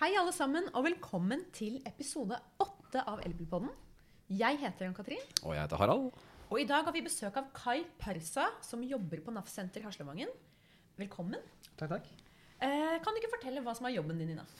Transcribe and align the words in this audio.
Hei, 0.00 0.10
alle 0.16 0.32
sammen, 0.32 0.64
og 0.76 0.84
velkommen 0.86 1.42
til 1.56 1.78
episode 1.88 2.36
åtte 2.62 3.02
av 3.08 3.20
Elbilpodden. 3.26 3.70
Jeg 4.30 4.58
heter 4.62 4.86
Ann-Katrin, 4.88 5.22
Og 5.44 5.54
jeg 5.54 5.62
heter 5.64 5.76
Harald. 5.80 6.10
og 6.50 6.60
i 6.60 6.64
dag 6.66 6.84
har 6.86 6.92
vi 6.92 7.02
besøk 7.02 7.36
av 7.36 7.50
Kai 7.54 7.82
Persa, 7.98 8.46
som 8.62 8.82
jobber 8.82 9.20
på 9.20 9.30
NAF-senter 9.34 9.82
Haslevangen. 9.84 10.28
Velkommen. 10.98 11.40
Takk, 11.76 11.90
takk. 11.90 12.06
Eh, 12.60 12.96
kan 13.02 13.12
du 13.14 13.20
ikke 13.20 13.34
fortelle 13.36 13.62
hva 13.64 13.74
som 13.76 13.86
er 13.86 13.94
jobben 13.96 14.18
din 14.18 14.30
i 14.30 14.34
NAF? 14.38 14.54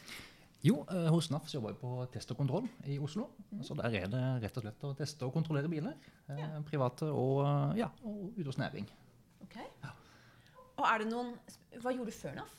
Jo, 0.62 0.84
eh, 0.91 1.09
hos 1.09 1.30
NAF 1.30 1.48
så 1.48 1.57
jobber 1.59 1.70
jeg 1.72 1.80
på 1.80 2.11
test 2.12 2.30
og 2.30 2.36
kontroll 2.36 2.68
i 2.84 2.98
Oslo. 2.98 3.30
Så 3.62 3.75
der 3.77 3.88
er 4.02 4.07
det 4.12 4.22
rett 4.45 4.57
og 4.57 4.62
slett 4.64 4.84
å 4.84 4.95
teste 4.96 5.22
og 5.27 5.32
kontrollere 5.32 5.68
biler. 5.68 5.95
eh, 6.29 6.36
Ja. 6.38 6.61
Private 6.62 7.02
og, 7.12 7.41
eh, 7.46 7.79
ja, 7.79 7.88
og 8.04 8.34
ute 8.36 8.45
hos 8.46 8.59
næring. 8.59 8.86
Ok. 9.43 9.57
Og 10.77 10.84
er 10.86 10.98
det 10.98 11.09
noen 11.09 11.38
Hva 11.80 11.93
gjorde 11.93 12.07
du 12.07 12.12
før 12.12 12.34
NAF? 12.34 12.57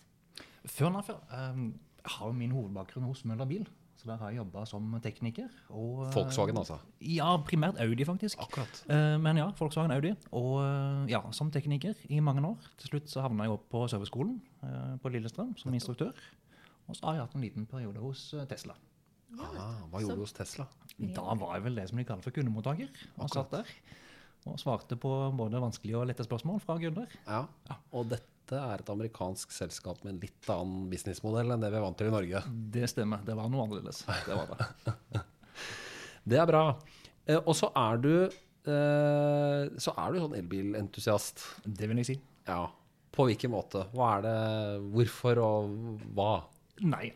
Før 0.66 0.89
NAF 0.91 1.07
ja, 1.09 1.16
eh, 1.31 1.71
jeg 2.01 2.11
har 2.17 2.27
jo 2.27 2.33
min 2.33 2.51
hovedbakgrunn 2.55 3.05
hos 3.09 3.23
Møller 3.25 3.45
Bil. 3.49 3.67
Så 4.01 4.07
der 4.09 4.17
har 4.17 4.31
jeg 4.31 4.39
jobba 4.39 4.63
som 4.65 4.87
tekniker. 5.03 5.49
Og, 5.69 6.07
eh, 6.07 6.13
Volkswagen, 6.15 6.57
altså. 6.57 6.79
Ja, 7.05 7.35
primært 7.45 7.77
Audi, 7.83 8.03
faktisk. 8.03 8.39
Akkurat. 8.41 8.79
Eh, 8.89 9.17
Men 9.21 9.37
ja, 9.37 9.51
Volkswagen 9.59 9.91
Audi. 9.93 10.15
Og 10.31 10.55
eh, 10.63 11.11
ja, 11.11 11.21
som 11.31 11.51
tekniker 11.53 11.93
i 12.09 12.19
mange 12.19 12.41
år. 12.41 12.57
Til 12.81 12.89
slutt 12.95 13.09
så 13.13 13.21
havna 13.21 13.45
jeg 13.45 13.51
opp 13.53 13.67
på 13.69 13.83
serviceskolen 13.87 14.39
på 15.01 15.09
Lillestrøm 15.13 15.53
som 15.57 15.73
instruktør. 15.73 16.13
Og 16.89 16.95
så 16.97 17.05
har 17.05 17.13
jeg 17.19 17.21
hatt 17.27 17.35
en 17.37 17.41
liten 17.45 17.65
periode 17.69 18.01
hos 18.01 18.33
Tesla. 18.49 18.73
Ah, 19.39 19.77
hva 19.91 20.01
gjorde 20.01 20.17
du 20.17 20.25
hos 20.25 20.33
Tesla? 20.33 20.65
Da 20.99 21.33
var 21.39 21.55
jeg 21.55 21.63
vel 21.63 21.75
det 21.75 21.85
som 21.89 21.97
de 22.01 22.03
kaller 22.03 22.25
for 22.25 22.31
kundemottaker. 22.35 22.89
Og 23.17 23.27
Akkurat. 23.29 23.31
satt 23.31 23.51
der 23.51 23.65
og 24.49 24.57
svarte 24.57 24.97
på 24.97 25.09
både 25.37 25.59
vanskelige 25.61 25.99
og 25.99 26.07
lette 26.09 26.23
spørsmål 26.25 26.59
fra 26.63 26.73
kunder. 26.81 27.05
Ja. 27.27 27.43
Og 27.93 28.09
dette 28.09 28.25
er 28.59 28.81
et 28.83 28.89
amerikansk 28.91 29.51
selskap 29.55 30.03
med 30.03 30.15
en 30.15 30.21
litt 30.23 30.49
annen 30.51 30.89
businessmodell 30.91 31.53
enn 31.55 31.62
det 31.63 31.70
vi 31.71 31.77
er 31.79 31.85
vant 31.85 31.98
til 31.99 32.09
i 32.09 32.13
Norge. 32.15 32.41
Det 32.76 32.89
stemmer. 32.91 33.21
Det 33.27 33.35
var 33.37 33.48
noe 33.53 33.63
annerledes. 33.67 34.03
Det 34.27 34.35
var 34.35 34.51
det. 34.51 35.21
Det 36.31 36.37
er 36.37 36.45
bra. 36.49 36.63
Eh, 37.26 37.39
og 37.39 37.55
så 37.57 37.71
er 37.77 37.98
du 38.03 38.11
eh, 38.21 39.63
Så 39.81 39.93
er 39.98 40.13
du 40.13 40.20
sånn 40.21 40.35
elbilentusiast. 40.37 41.41
Det 41.65 41.87
vil 41.89 42.01
jeg 42.03 42.11
si. 42.11 42.17
Ja. 42.49 42.65
På 43.11 43.26
hvilken 43.27 43.51
måte? 43.53 43.85
Hva 43.95 44.15
er 44.20 44.26
det 44.27 44.35
Hvorfor 44.93 45.41
og 45.43 45.73
hva? 46.15 46.31
Nei, 46.81 47.11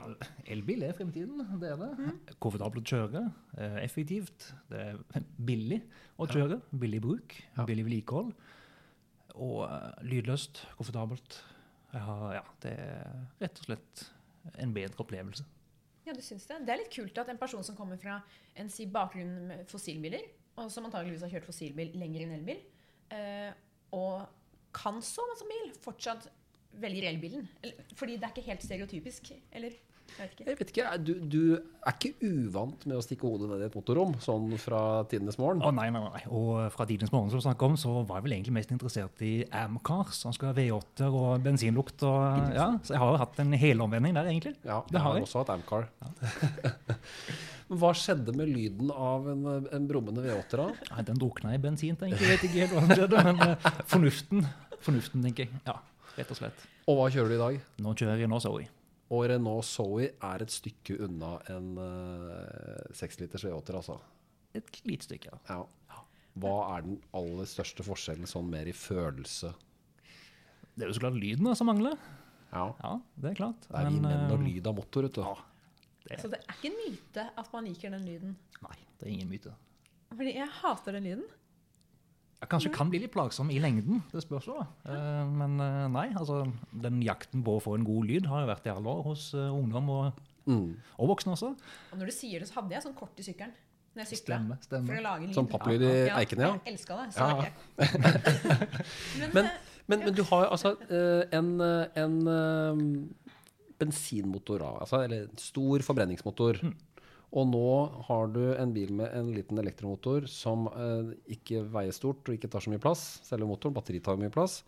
elbil 0.54 0.84
er 0.86 0.94
fremtiden. 0.98 1.40
Det 1.62 1.72
er 1.74 1.80
det. 1.80 2.36
Komfortabelt 2.44 2.84
å 2.84 2.90
kjøre. 2.92 3.22
eh, 3.58 3.78
Effektivt. 3.86 4.52
Det 4.70 4.82
er 4.92 5.24
billig 5.38 5.80
å 6.22 6.28
kjøre. 6.30 6.60
Billig 6.74 7.00
bruk. 7.02 7.38
Billig 7.66 7.86
vedlikehold. 7.88 8.34
Og 9.36 9.66
eh, 9.68 10.06
lydløst. 10.08 10.64
Komfortabelt. 10.78 11.42
Har, 11.96 12.24
ja, 12.36 12.46
det 12.64 12.72
er 12.76 13.12
rett 13.40 13.60
og 13.62 13.70
slett 13.70 14.08
en 14.62 14.74
bedre 14.76 15.00
opplevelse. 15.02 15.46
Ja, 16.06 16.14
du 16.14 16.22
syns 16.22 16.46
det? 16.50 16.60
Det 16.68 16.74
er 16.74 16.82
litt 16.84 16.94
kult 16.94 17.18
at 17.18 17.30
en 17.32 17.40
person 17.42 17.64
som 17.66 17.78
kommer 17.78 17.98
fra 17.98 18.20
en 18.60 18.70
si, 18.70 18.86
bakgrunn 18.92 19.48
med 19.50 19.64
fossilbiler, 19.72 20.28
og 20.60 20.70
som 20.72 20.86
antageligvis 20.86 21.24
har 21.26 21.34
kjørt 21.34 21.48
fossilbil 21.48 21.96
lenger 21.98 22.26
enn 22.26 22.36
elbil, 22.36 22.60
eh, 23.16 23.50
og 23.96 24.28
kan 24.76 25.00
så 25.04 25.24
masse 25.32 25.48
bil, 25.50 25.72
fortsatt 25.82 26.28
velger 26.84 27.08
elbilen. 27.10 27.48
Fordi 27.96 28.20
det 28.20 28.28
er 28.28 28.36
ikke 28.36 28.50
helt 28.50 28.66
stereotypisk, 28.66 29.32
eller? 29.56 29.78
Jeg 30.16 30.20
vet 30.22 30.34
ikke. 30.36 30.46
Jeg 30.48 30.58
vet 30.60 30.70
ikke, 30.72 30.92
du, 31.04 31.14
du 31.28 31.40
er 31.86 31.96
ikke 31.96 32.12
uvant 32.24 32.86
med 32.88 32.96
å 32.98 33.02
stikke 33.04 33.28
hodet 33.28 33.50
ned 33.52 33.64
i 33.64 33.68
et 33.68 33.76
motorrom, 33.76 34.14
sånn 34.24 34.46
fra 34.62 34.80
tidenes 35.12 35.36
morgen? 35.42 35.64
Å 35.66 35.74
nei, 35.76 35.90
nei, 35.92 36.02
nei. 36.06 36.22
Og 36.32 36.70
fra 36.72 36.86
tidens 36.88 37.12
morgen 37.12 37.34
som 37.34 37.44
snakket 37.44 37.68
om, 37.68 37.76
så 37.82 37.96
var 37.98 38.22
jeg 38.22 38.28
vel 38.28 38.36
egentlig 38.38 38.56
mest 38.56 38.72
interessert 38.76 39.26
i 39.28 39.34
Amcars. 39.60 40.22
Han 40.30 40.38
skal 40.38 40.54
ha 40.54 40.56
V8-er 40.58 41.18
og 41.20 41.44
bensinlukt. 41.44 42.06
Og, 42.08 42.54
ja, 42.56 42.70
så 42.86 42.96
jeg 42.96 43.04
har 43.04 43.12
jo 43.12 43.20
hatt 43.26 43.42
en 43.44 43.58
helomvending 43.66 44.16
der, 44.16 44.30
egentlig. 44.32 44.56
Ja, 44.64 44.80
Det 44.88 44.96
jeg 45.00 45.04
har 45.04 45.18
har 45.20 45.28
også 45.28 45.44
hatt 45.44 45.52
Amcar. 45.58 45.90
Ja. 46.00 46.96
Hva 47.82 47.90
skjedde 47.98 48.34
med 48.38 48.52
lyden 48.54 48.92
av 48.94 49.26
en, 49.32 49.42
en 49.74 49.88
brummende 49.90 50.22
V8 50.22 50.60
da? 50.60 50.68
Nei, 50.92 51.06
den 51.08 51.18
drukna 51.18 51.56
i 51.56 51.62
bensin, 51.62 51.98
tenker 51.98 52.22
jeg. 52.22 52.36
Vet 52.36 52.46
ikke 52.46 52.62
helt 52.62 52.76
hva 52.76 52.84
som 52.86 52.92
skjedde, 52.94 53.24
men 53.26 53.42
eh, 53.48 53.70
fornuften, 53.90 54.46
fornuften, 54.86 55.26
tenker 55.26 55.48
jeg. 55.48 55.62
Ja, 55.66 55.80
rett 56.20 56.30
og 56.36 56.38
slett. 56.38 56.66
Og 56.86 57.00
hva 57.00 57.08
kjører 57.10 57.34
du 57.34 57.38
i 57.40 57.42
dag? 57.42 57.58
Nå 57.82 57.96
kjører 57.98 58.22
jeg 58.22 58.30
nå 58.30 58.38
Zoe. 58.44 58.68
Og 59.14 59.28
Renault 59.30 59.66
Zoe 59.70 60.08
er 60.18 60.42
et 60.42 60.50
stykke 60.54 60.96
unna 61.06 61.36
en 61.54 61.76
uh, 61.78 62.94
6 62.98 63.20
liters 63.22 63.44
V8, 63.46 63.76
altså. 63.78 64.00
Et 64.58 64.80
lite 64.88 65.06
stykke. 65.10 65.36
ja. 65.52 65.60
Ja. 65.92 66.02
Hva 66.36 66.56
er 66.76 66.82
den 66.84 66.98
aller 67.16 67.48
største 67.48 67.84
forskjellen 67.86 68.28
sånn 68.28 68.50
mer 68.52 68.68
i 68.68 68.74
følelse? 68.76 69.54
Det 70.76 70.84
er 70.84 70.90
jo 70.90 70.96
så 70.98 71.04
klart 71.06 71.16
lyden 71.22 71.48
som 71.56 71.70
mangler. 71.70 71.96
Ja, 72.52 72.66
Ja, 72.82 72.92
det 73.16 73.30
er 73.30 73.38
klart. 73.40 73.68
det 73.70 73.78
er 73.80 73.88
vi 73.90 74.02
menn 74.04 74.32
og 74.34 74.40
eh, 74.42 74.44
lyd 74.50 74.68
av 74.68 74.76
motor, 74.76 75.08
vet 75.08 75.16
du. 75.16 75.22
Ja, 75.24 75.36
det, 76.10 76.18
Så 76.20 76.28
det 76.34 76.42
er 76.42 76.58
ikke 76.58 76.72
en 76.74 76.78
myte 76.82 77.26
at 77.40 77.54
man 77.54 77.66
liker 77.70 77.94
den 77.96 78.04
lyden. 78.10 78.36
nei, 78.66 78.76
det 79.00 79.08
er 79.08 79.14
ingen 79.14 79.30
myte. 79.32 79.54
Fordi 80.12 80.34
jeg 80.36 80.50
hater 80.60 80.98
den 80.98 81.08
lyden. 81.08 81.24
Ja, 82.46 82.50
Kanskje 82.52 82.70
kan 82.76 82.92
bli 82.94 83.00
litt 83.02 83.12
plagsom 83.16 83.50
i 83.50 83.58
lengden, 83.58 84.04
det 84.14 84.22
spørs 84.22 84.46
jo 84.46 84.60
da. 84.60 84.68
Eh, 84.94 85.26
Men 85.34 85.58
eh, 85.60 85.88
nei, 85.90 86.08
altså 86.14 86.44
den 86.72 87.02
jakten 87.02 87.42
på 87.44 87.56
å 87.58 87.62
få 87.64 87.74
en 87.80 87.84
god 87.88 88.06
lyd 88.06 88.28
har 88.30 88.44
jo 88.46 88.52
vært 88.54 88.68
i 88.70 88.74
alle 88.76 88.86
år 88.92 89.02
hos 89.10 89.32
eh, 89.34 89.50
ungdom 89.50 89.90
og, 89.90 90.24
Mm. 90.46 90.76
og 91.02 91.08
voksne 91.10 91.32
også. 91.34 91.48
Og 91.90 91.98
når 91.98 92.06
du 92.12 92.14
sier 92.14 92.38
det, 92.44 92.46
så 92.52 92.60
hadde 92.60 92.76
jeg 92.76 92.84
sånn 92.86 92.94
kort 92.94 93.18
i 93.18 93.24
sykkelen. 93.26 93.50
Når 93.96 94.04
jeg 94.04 94.20
sykla. 94.20 94.38
Stemme, 94.62 94.86
For 94.86 95.00
å 95.00 95.02
lage 95.02 95.26
lyd. 95.26 95.34
Sånn 95.34 95.48
papplyd 95.50 95.82
i 95.82 95.94
eikene, 96.14 96.44
ja. 96.46 96.52
Jeg 96.68 96.76
elska 96.76 96.98
det. 97.00 97.08
Så 97.16 97.26
Ja. 97.26 97.48
jeg. 97.48 97.54
Men, 99.20 99.32
Men, 99.34 99.50
men, 99.88 100.00
men 100.06 100.14
du 100.14 100.22
har 100.30 100.46
jo 100.46 100.52
altså 100.52 100.76
en, 101.34 101.50
en 101.98 102.16
bensinmotor, 103.80 104.62
altså, 104.84 105.02
eller 105.08 105.26
en 105.32 105.38
stor 105.42 105.80
forbrenningsmotor. 105.88 106.62
Og 107.34 107.48
nå 107.50 107.64
har 108.08 108.28
du 108.32 108.54
en 108.56 108.72
bil 108.74 108.92
med 108.94 109.10
en 109.14 109.32
liten 109.34 109.58
elektromotor 109.60 110.28
som 110.30 110.68
eh, 110.68 111.14
ikke 111.36 111.64
veier 111.74 111.92
stort 111.96 112.28
og 112.30 112.36
ikke 112.38 112.50
tar 112.54 112.62
så 112.62 112.70
mye 112.72 112.80
plass. 112.84 113.22
Selve 113.26 113.48
motoren, 113.50 113.74
batteri 113.76 114.00
tar 114.04 114.16
mye 114.22 114.30
plass. 114.32 114.62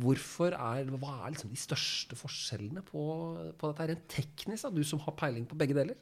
Hvorfor 0.00 0.54
er, 0.54 0.86
Hva 1.02 1.14
er 1.26 1.34
liksom 1.34 1.50
de 1.50 1.58
største 1.58 2.16
forskjellene 2.18 2.82
på, 2.86 3.00
på 3.58 3.70
dette 3.72 3.88
rent 3.90 4.04
teknisk? 4.12 4.68
Da? 4.68 4.70
Du 4.76 4.84
som 4.86 5.00
har 5.02 5.16
peiling 5.18 5.46
på 5.50 5.58
begge 5.58 5.74
deler. 5.76 5.96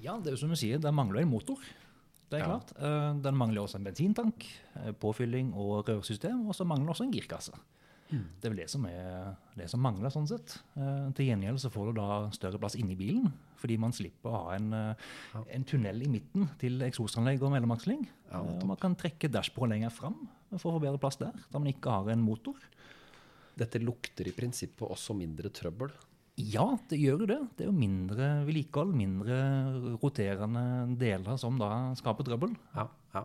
Ja, 0.00 0.16
det 0.18 0.30
er 0.32 0.36
jo 0.38 0.40
som 0.44 0.52
du 0.52 0.56
sier, 0.58 0.80
det 0.80 0.92
mangler 0.94 1.22
en 1.22 1.30
motor. 1.32 1.60
Det 2.30 2.38
er 2.40 2.44
Ja. 2.46 2.54
klart. 2.54 2.72
Eh, 2.78 3.12
Den 3.22 3.36
mangler 3.36 3.62
også 3.62 3.76
en 3.78 3.84
bensintank, 3.84 4.46
eh, 4.80 4.92
påfylling 4.92 5.52
og 5.54 5.84
rørsystem, 5.88 6.46
og 6.48 6.54
så 6.56 6.64
mangler 6.66 6.86
den 6.86 6.94
også 6.94 7.04
en 7.04 7.12
girkasse. 7.12 7.52
Det 8.14 8.44
er 8.46 8.50
vel 8.52 8.56
det 8.62 8.70
som, 8.70 8.84
er, 8.86 9.34
det 9.56 9.68
som 9.70 9.80
mangler, 9.82 10.10
sånn 10.12 10.28
sett. 10.28 10.58
Eh, 10.76 11.10
Til 11.16 11.26
gjengjeld 11.28 11.58
så 11.60 11.70
får 11.72 11.86
du 11.92 12.00
da 12.00 12.30
større 12.30 12.58
plass 12.60 12.76
inni 12.78 12.94
bilen, 12.96 13.32
fordi 13.64 13.80
man 13.80 13.96
slipper 13.96 14.28
å 14.28 14.42
ha 14.42 14.56
en, 14.58 14.68
eh, 14.76 15.48
en 15.56 15.64
tunnel 15.64 16.04
i 16.04 16.10
midten 16.12 16.50
til 16.60 16.84
eksosanlegg 16.84 17.42
og 17.42 17.56
mellomaksling. 17.56 18.04
Ja, 18.28 18.44
Eh, 18.44 18.64
man 18.66 18.80
kan 18.80 18.96
trekke 18.98 19.30
dashbordet 19.30 19.76
lenger 19.76 19.92
fram 19.94 20.16
for 20.56 20.70
å 20.70 20.76
få 20.76 20.82
bedre 20.82 21.00
plass 21.02 21.18
der, 21.20 21.34
da 21.50 21.60
man 21.60 21.72
ikke 21.72 21.92
har 21.92 22.10
en 22.12 22.24
motor. 22.24 22.58
Dette 23.56 23.80
lukter 23.82 24.26
i 24.26 24.34
prinsippet 24.34 24.86
også 24.86 25.14
mindre 25.16 25.50
trøbbel. 25.54 25.92
Ja, 26.36 26.66
det 26.90 26.98
gjør 26.98 27.22
jo 27.22 27.26
det. 27.30 27.40
Det 27.54 27.64
er 27.64 27.70
jo 27.70 27.76
mindre 27.76 28.30
vedlikehold, 28.48 28.94
mindre 28.98 29.36
roterende 30.02 30.64
deler 30.98 31.38
som 31.38 31.60
da 31.60 31.94
skaper 31.94 32.26
trøbbel. 32.26 32.56
Ja, 32.74 32.88
ja. 33.14 33.22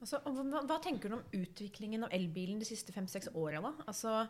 altså, 0.00 0.18
og 0.26 0.40
hva, 0.40 0.64
hva 0.66 0.80
tenker 0.82 1.12
du 1.12 1.20
om 1.20 1.28
utviklingen 1.38 2.08
av 2.08 2.16
elbilen 2.16 2.58
de 2.58 2.66
siste 2.66 2.94
fem-seks 2.94 3.30
åra? 3.38 3.62
Altså, 3.86 4.24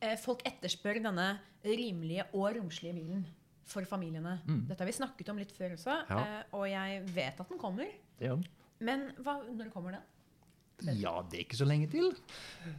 eh, 0.00 0.16
folk 0.16 0.40
etterspør 0.48 1.02
denne 1.04 1.28
rimelige 1.68 2.30
og 2.32 2.56
romslige 2.56 2.96
bilen 2.96 3.26
for 3.64 3.84
familiene. 3.88 4.38
Dette 4.68 4.80
har 4.82 4.88
vi 4.90 4.92
snakket 4.96 5.28
om 5.32 5.38
litt 5.38 5.52
før 5.54 5.76
også, 5.76 5.98
Ja. 6.10 6.18
eh, 6.18 6.42
og 6.52 6.66
jeg 6.68 7.04
vet 7.14 7.40
at 7.40 7.48
den 7.48 7.58
kommer. 7.58 7.86
Ja. 8.20 8.36
Men 8.80 9.12
hva, 9.22 9.38
når 9.54 9.70
kommer 9.72 9.92
den? 9.92 10.00
Ja, 10.98 11.22
det 11.30 11.36
er 11.38 11.44
ikke 11.44 11.56
så 11.60 11.66
lenge 11.68 11.86
til. 11.92 12.08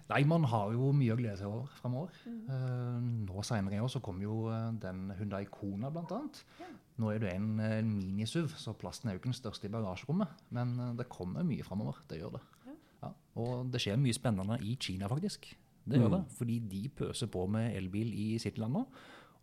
Nei, 0.10 0.24
man 0.28 0.44
har 0.52 0.74
jo 0.76 0.90
mye 0.92 1.14
å 1.14 1.18
glede 1.18 1.38
seg 1.40 1.48
over 1.48 1.70
framover. 1.80 2.10
Eh, 2.28 2.98
nå 3.30 3.44
senere 3.48 3.78
i 3.78 3.80
år 3.80 3.88
så 3.94 4.02
kommer 4.04 4.26
jo 4.26 4.50
eh, 4.52 4.72
den 4.84 5.06
Hyundai 5.16 5.46
Kona 5.48 5.90
blant 5.94 6.12
annet. 6.12 6.42
Ja. 6.60 6.66
Nå 7.00 7.14
er 7.14 7.20
det 7.24 7.32
en, 7.34 7.60
en 7.64 7.94
minisuv, 7.96 8.52
så 8.60 8.74
plassen 8.76 9.08
er 9.10 9.16
jo 9.16 9.22
ikke 9.22 9.32
den 9.32 9.40
største 9.40 9.70
i 9.70 9.72
bagasjerommet. 9.72 10.28
Men 10.52 10.76
det 11.00 11.08
kommer 11.10 11.44
mye 11.48 11.64
framover. 11.64 12.02
Det 12.10 12.20
gjør 12.20 12.36
det. 12.36 12.44
Ja. 12.68 12.76
Ja, 13.04 13.14
og 13.40 13.72
det 13.72 13.80
skjer 13.84 13.98
mye 14.04 14.14
spennende 14.16 14.60
i 14.62 14.76
Kina, 14.80 15.08
faktisk. 15.08 15.54
Det 15.88 16.00
gjør 16.00 16.12
det. 16.18 16.22
Fordi 16.38 16.60
de 16.72 16.84
pøser 16.96 17.28
på 17.32 17.48
med 17.52 17.74
elbil 17.76 18.12
i 18.16 18.28
sitt 18.40 18.58
land 18.60 18.74
nå. 18.78 18.84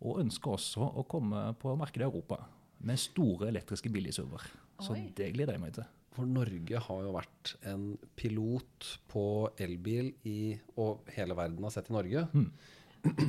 Og 0.01 0.21
ønsker 0.23 0.55
også 0.55 0.87
å 0.97 1.05
komme 1.09 1.51
på 1.61 1.75
markedet 1.79 2.07
i 2.07 2.09
Europa 2.09 2.41
med 2.81 2.99
store 2.99 3.51
elektriske 3.51 3.91
billigserver. 3.93 4.45
Så 4.81 4.95
Oi. 4.95 5.07
det 5.17 5.29
gleder 5.35 5.57
jeg 5.57 5.63
meg 5.63 5.75
til. 5.77 5.89
For 6.11 6.27
Norge 6.27 6.79
har 6.83 7.03
jo 7.05 7.13
vært 7.15 7.53
en 7.71 7.83
pilot 8.19 8.87
på 9.11 9.23
elbil 9.61 10.11
i, 10.27 10.57
og 10.81 11.05
hele 11.15 11.37
verden 11.37 11.63
har 11.63 11.73
sett 11.75 11.91
i 11.91 11.95
Norge. 11.95 12.25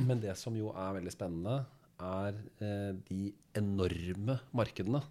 Men 0.09 0.23
det 0.23 0.35
som 0.39 0.57
jo 0.57 0.73
er 0.75 0.97
veldig 0.97 1.13
spennende, 1.13 1.61
er 2.03 2.39
eh, 2.59 2.91
de 3.07 3.29
enorme 3.55 4.39
markedene. 4.55 5.03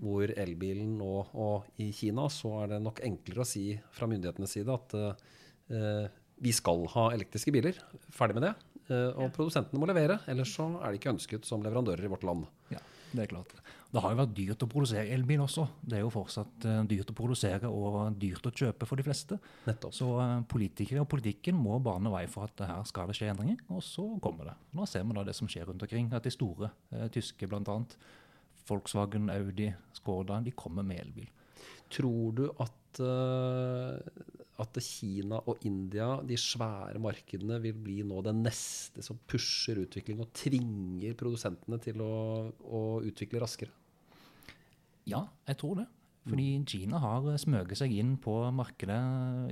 Hvor 0.00 0.30
elbilen 0.40 0.94
nå, 0.98 1.14
og 1.36 1.80
i 1.80 1.90
Kina, 1.96 2.26
så 2.32 2.52
er 2.62 2.74
det 2.74 2.82
nok 2.84 3.02
enklere 3.04 3.44
å 3.44 3.48
si 3.48 3.66
fra 3.94 4.08
myndighetenes 4.10 4.54
side 4.56 4.76
at 4.76 4.94
eh, 4.98 6.06
vi 6.44 6.52
skal 6.56 6.84
ha 6.96 7.08
elektriske 7.14 7.52
biler. 7.54 7.78
Ferdig 8.12 8.38
med 8.38 8.48
det. 8.48 8.54
Eh, 8.90 9.10
og 9.16 9.32
produsentene 9.36 9.80
må 9.80 9.88
levere, 9.88 10.20
ellers 10.30 10.52
så 10.56 10.68
er 10.80 10.92
de 10.92 11.00
ikke 11.00 11.14
ønsket 11.14 11.48
som 11.48 11.64
leverandører 11.64 12.04
i 12.04 12.12
vårt 12.12 12.26
land. 12.26 12.46
Ja, 12.72 12.82
det 13.12 13.26
er 13.26 13.32
klart. 13.32 13.54
Det 13.94 14.02
har 14.02 14.10
jo 14.10 14.18
vært 14.18 14.34
dyrt 14.34 14.64
å 14.66 14.68
produsere 14.70 15.14
elbil 15.14 15.44
også. 15.44 15.68
Det 15.86 16.00
er 16.00 16.02
jo 16.02 16.10
fortsatt 16.12 16.66
eh, 16.66 16.80
dyrt 16.90 17.12
å 17.12 17.16
produsere 17.16 17.70
og 17.70 18.18
dyrt 18.20 18.48
å 18.50 18.52
kjøpe 18.54 18.88
for 18.90 18.98
de 19.00 19.06
fleste. 19.06 19.38
Nettopp. 19.68 19.94
Så 19.94 20.10
eh, 20.24 20.34
politikere 20.50 21.04
og 21.04 21.10
politikken 21.12 21.56
må 21.60 21.78
bane 21.84 22.12
vei 22.12 22.24
for 22.30 22.50
at 22.50 22.66
her 22.66 22.82
skal 22.90 23.08
det 23.10 23.16
skje 23.20 23.30
endringer, 23.32 23.62
og 23.70 23.84
så 23.86 24.08
kommer 24.24 24.50
det. 24.50 24.58
Nå 24.74 24.88
ser 24.90 25.06
vi 25.06 25.16
da 25.16 25.24
det 25.28 25.36
som 25.38 25.50
skjer 25.50 25.70
rundt 25.70 25.86
omkring. 25.86 26.10
At 26.14 26.26
de 26.26 26.34
store 26.34 26.72
tyske 27.14 27.48
bl.a. 27.48 27.78
Volkswagen, 28.68 29.28
Audi, 29.30 29.68
Skoda, 29.92 30.40
de 30.40 30.52
kommer 30.56 30.86
med 30.86 31.02
elbil. 31.02 31.28
Tror 31.92 32.32
du 32.32 32.44
at, 32.58 33.00
eh, 33.00 33.98
at 34.62 34.78
Kina 34.86 35.40
og 35.50 35.64
India, 35.66 36.20
de 36.22 36.36
svære 36.38 37.00
markedene, 37.02 37.58
vil 37.64 37.74
bli 37.74 37.96
nå 38.06 38.20
det 38.22 38.34
neste 38.36 39.02
som 39.02 39.18
pusher 39.26 39.80
utvikling 39.82 40.22
og 40.22 40.30
tvinger 40.36 41.16
produsentene 41.18 41.80
til 41.82 42.02
å, 42.04 42.14
å 42.62 42.82
utvikle 43.02 43.42
raskere? 43.42 43.74
Ja, 45.10 45.24
jeg 45.48 45.58
tror 45.60 45.82
det. 45.82 45.88
Fordi 46.24 46.46
Kina 46.64 47.00
har 47.02 47.26
smøget 47.40 47.76
seg 47.76 47.92
inn 47.98 48.14
på 48.22 48.32
markedet 48.56 48.96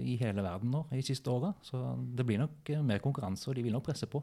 i 0.08 0.14
hele 0.22 0.44
verden 0.44 0.70
nå 0.72 0.86
i 0.96 1.02
siste 1.04 1.28
åra. 1.28 1.50
Så 1.66 1.80
det 2.16 2.24
blir 2.28 2.40
nok 2.40 2.70
eh, 2.72 2.84
mer 2.86 3.02
konkurranse, 3.04 3.50
og 3.50 3.58
de 3.58 3.64
vil 3.66 3.74
nok 3.76 3.84
presse 3.90 4.08
på. 4.08 4.22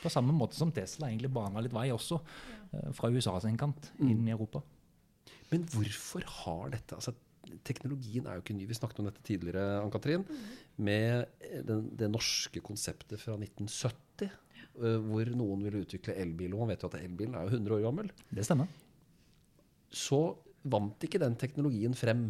På 0.00 0.10
samme 0.10 0.34
måte 0.34 0.58
som 0.58 0.72
Tesla 0.74 1.06
egentlig 1.06 1.30
bana 1.36 1.62
litt 1.62 1.74
vei 1.74 1.86
også, 1.94 2.18
eh, 2.72 2.88
fra 2.98 3.12
USA 3.14 3.36
sin 3.44 3.60
kant 3.60 3.92
inn 4.02 4.24
i 4.26 4.34
Europa. 4.34 4.64
Men 5.52 5.68
hvorfor 5.70 6.26
har 6.40 6.74
dette 6.74 6.98
altså 6.98 7.14
Teknologien 7.64 8.26
er 8.26 8.38
jo 8.38 8.42
ikke 8.44 8.56
ny. 8.56 8.66
Vi 8.70 8.76
snakket 8.78 9.00
om 9.02 9.08
dette 9.08 9.22
tidligere, 9.26 9.80
Ann-Katrin. 9.82 10.24
Med 10.78 11.26
den, 11.68 11.88
det 11.96 12.08
norske 12.10 12.60
konseptet 12.64 13.20
fra 13.22 13.36
1970, 13.38 14.30
eh, 14.30 14.96
hvor 15.08 15.30
noen 15.36 15.62
ville 15.66 15.84
utvikle 15.84 16.16
elbil. 16.22 16.54
Og 16.54 16.64
man 16.64 16.72
vet 16.74 16.82
jo 16.86 16.90
at 16.92 16.98
elbilen 17.02 17.34
er 17.38 17.46
jo 17.48 17.54
100 17.58 17.76
år 17.78 17.84
gammel. 17.88 18.10
Det 18.34 18.44
stemmer. 18.48 18.68
Så 19.94 20.22
vant 20.64 21.04
ikke 21.06 21.20
den 21.22 21.36
teknologien 21.38 21.94
frem. 21.96 22.26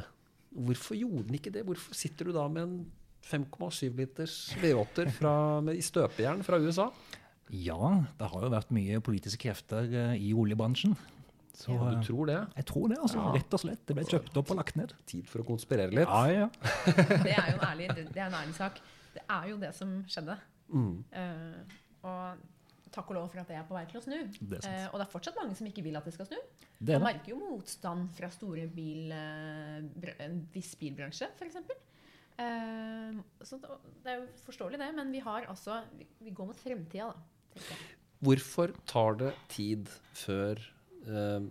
Hvorfor 0.55 0.99
gjorde 0.99 1.27
den 1.29 1.39
ikke 1.39 1.53
det? 1.55 1.65
Hvorfor 1.67 1.95
sitter 1.97 2.29
du 2.29 2.35
da 2.37 2.47
med 2.53 2.63
en 2.67 2.77
5,7 3.25 3.95
liters 3.97 4.35
V8-er 4.61 5.11
fra- 5.17 5.61
med- 5.65 5.79
i 5.79 5.83
støpejern 5.83 6.43
fra 6.45 6.59
USA? 6.61 6.91
Ja, 7.51 7.79
det 8.19 8.29
har 8.33 8.43
jo 8.45 8.51
vært 8.53 8.71
mye 8.73 9.01
politiske 9.05 9.41
krefter 9.49 9.85
eh, 9.89 10.15
i 10.21 10.33
oljebransjen. 10.37 10.95
Så 11.55 11.75
Du 11.79 11.87
eh, 11.87 12.01
tror 12.03 12.27
det? 12.27 12.41
jeg 12.57 12.67
tror 12.67 12.89
det, 12.91 12.99
altså. 12.99 13.21
Ja. 13.21 13.35
Rett 13.37 13.55
og 13.55 13.63
slett. 13.63 13.85
Det 13.87 13.95
ble 13.97 14.07
kjøpt 14.09 14.41
opp 14.41 14.51
og 14.51 14.59
lagt 14.59 14.79
ned. 14.81 14.95
Tid 15.07 15.29
for 15.31 15.45
å 15.45 15.47
konspirere 15.47 15.95
litt. 15.95 16.11
ja. 16.35 16.49
Det 17.27 17.37
er 17.37 17.53
jo 17.53 17.61
en 17.61 17.69
ærlig, 17.69 17.89
det 17.95 18.19
er 18.19 18.27
en 18.27 18.41
ærlig 18.41 18.57
sak. 18.59 18.81
Det 19.15 19.23
er 19.31 19.47
jo 19.53 19.61
det 19.63 19.71
som 19.77 19.95
skjedde. 20.11 20.37
Mm. 20.75 21.05
Uh, 21.15 21.79
og 22.05 22.51
takk 22.95 23.11
og 23.11 23.19
lov 23.19 23.31
for 23.33 23.43
at 23.43 23.51
det 23.51 23.57
er 23.59 23.65
på 23.67 23.77
vei 23.77 23.85
til 23.91 24.01
å 24.01 24.05
snu. 24.05 24.19
Det 24.39 24.59
er 24.59 24.65
sant. 24.65 24.75
Eh, 24.75 24.87
og 24.91 25.01
det 25.01 25.07
er 25.07 25.13
fortsatt 25.13 25.39
mange 25.41 25.57
som 25.59 25.69
ikke 25.69 25.83
vil 25.87 25.99
at 25.99 26.07
det 26.07 26.15
skal 26.15 26.29
snu. 26.29 26.37
Det 26.79 26.95
er 26.95 27.03
Man 27.03 27.11
merker 27.13 27.35
jo 27.35 27.41
motstand 27.41 28.11
fra 28.15 28.31
store 28.35 28.67
bil, 28.71 29.11
uh, 29.15 30.13
en 30.23 30.39
viss 30.55 30.75
bilbransje, 30.79 31.31
f.eks. 31.39 31.59
Uh, 32.35 33.19
så 33.47 33.59
det 33.63 33.81
det 34.05 34.13
er 34.13 34.21
jo 34.21 34.29
forståelig, 34.47 34.79
det. 34.83 34.91
Men 34.99 35.11
vi 35.15 35.23
har 35.23 35.47
altså 35.51 35.83
Vi, 35.99 36.07
vi 36.27 36.35
går 36.35 36.51
mot 36.51 36.61
fremtida, 36.61 37.11
da. 37.11 37.81
Hvorfor 38.25 38.73
tar 38.89 39.19
det 39.21 39.35
tid 39.53 39.91
før 40.17 40.61
eh, 41.09 41.47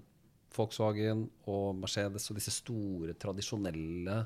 Volkswagen 0.53 1.27
og 1.49 1.75
Mercedes 1.79 2.29
og 2.29 2.37
disse 2.37 2.53
store, 2.53 3.15
tradisjonelle 3.17 4.21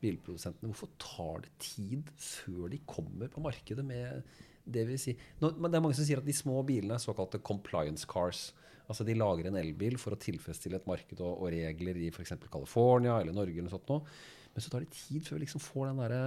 bilprodusentene 0.00 0.70
Hvorfor 0.70 0.92
tar 1.00 1.44
det 1.44 1.52
tid 1.60 2.08
før 2.16 2.70
de 2.72 2.80
kommer 2.88 3.32
på 3.32 3.42
markedet 3.44 3.84
med 3.84 4.24
det 4.70 4.84
vil 4.88 4.98
si 5.00 5.14
nå, 5.40 5.52
men 5.56 5.70
Det 5.70 5.78
er 5.78 5.84
mange 5.84 5.96
som 5.98 6.06
sier 6.06 6.20
at 6.20 6.26
de 6.26 6.36
små 6.36 6.60
bilene 6.66 6.96
er 6.96 7.02
såkalte 7.02 7.40
compliance 7.42 8.06
cars. 8.08 8.50
Altså 8.90 9.06
De 9.06 9.16
lager 9.16 9.48
en 9.48 9.58
elbil 9.60 9.96
for 9.98 10.14
å 10.14 10.20
tilfredsstille 10.20 10.80
et 10.80 10.88
marked 10.90 11.20
og, 11.20 11.40
og 11.40 11.50
regler 11.54 11.98
i 11.98 12.10
f.eks. 12.12 12.36
California 12.50 13.18
eller 13.20 13.34
Norge. 13.36 13.56
eller 13.56 13.70
noe 13.70 13.76
sånt 13.76 13.90
nå. 13.90 14.00
Men 14.54 14.64
så 14.64 14.72
tar 14.72 14.84
det 14.84 14.94
tid 14.94 15.26
før 15.26 15.38
vi 15.38 15.44
liksom 15.46 15.62
får 15.64 15.90
den 15.90 16.02
derre 16.04 16.22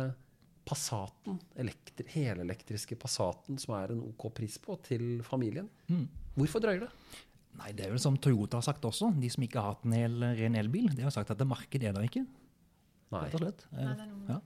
Passaten, 0.63 1.41
elektri 1.59 2.05
helelektriske 2.13 2.95
Passaten, 2.95 3.57
som 3.59 3.73
er 3.75 3.91
en 3.91 4.03
OK 4.05 4.29
pris 4.31 4.55
på, 4.63 4.77
til 4.85 5.19
familien. 5.27 5.67
Mm. 5.89 6.05
Hvorfor 6.37 6.63
drøyer 6.63 6.85
det? 6.85 6.91
Nei, 7.59 7.71
Det 7.77 7.85
er 7.85 7.93
vel 7.93 8.01
som 8.01 8.17
Toyota 8.17 8.57
har 8.57 8.65
sagt 8.65 8.85
også, 8.87 9.11
de 9.21 9.29
som 9.29 9.43
ikke 9.45 9.61
har 9.61 9.75
hatt 9.75 9.85
en 9.85 9.93
hel, 9.95 10.15
ren 10.39 10.55
elbil. 10.57 10.89
De 10.95 11.05
har 11.05 11.13
sagt 11.13 11.31
at 11.31 11.37
det 11.37 11.47
markedet 11.47 11.89
er 11.89 11.93
der 11.95 12.07
ikke. 12.07 12.25
Nei. 13.13 13.25
rett 13.27 13.35
og 13.37 13.43
slett. 13.43 13.65
Nei, 13.71 13.83
det 13.93 14.05
er 14.07 14.09
noe 14.09 14.29
Ja. 14.33 14.39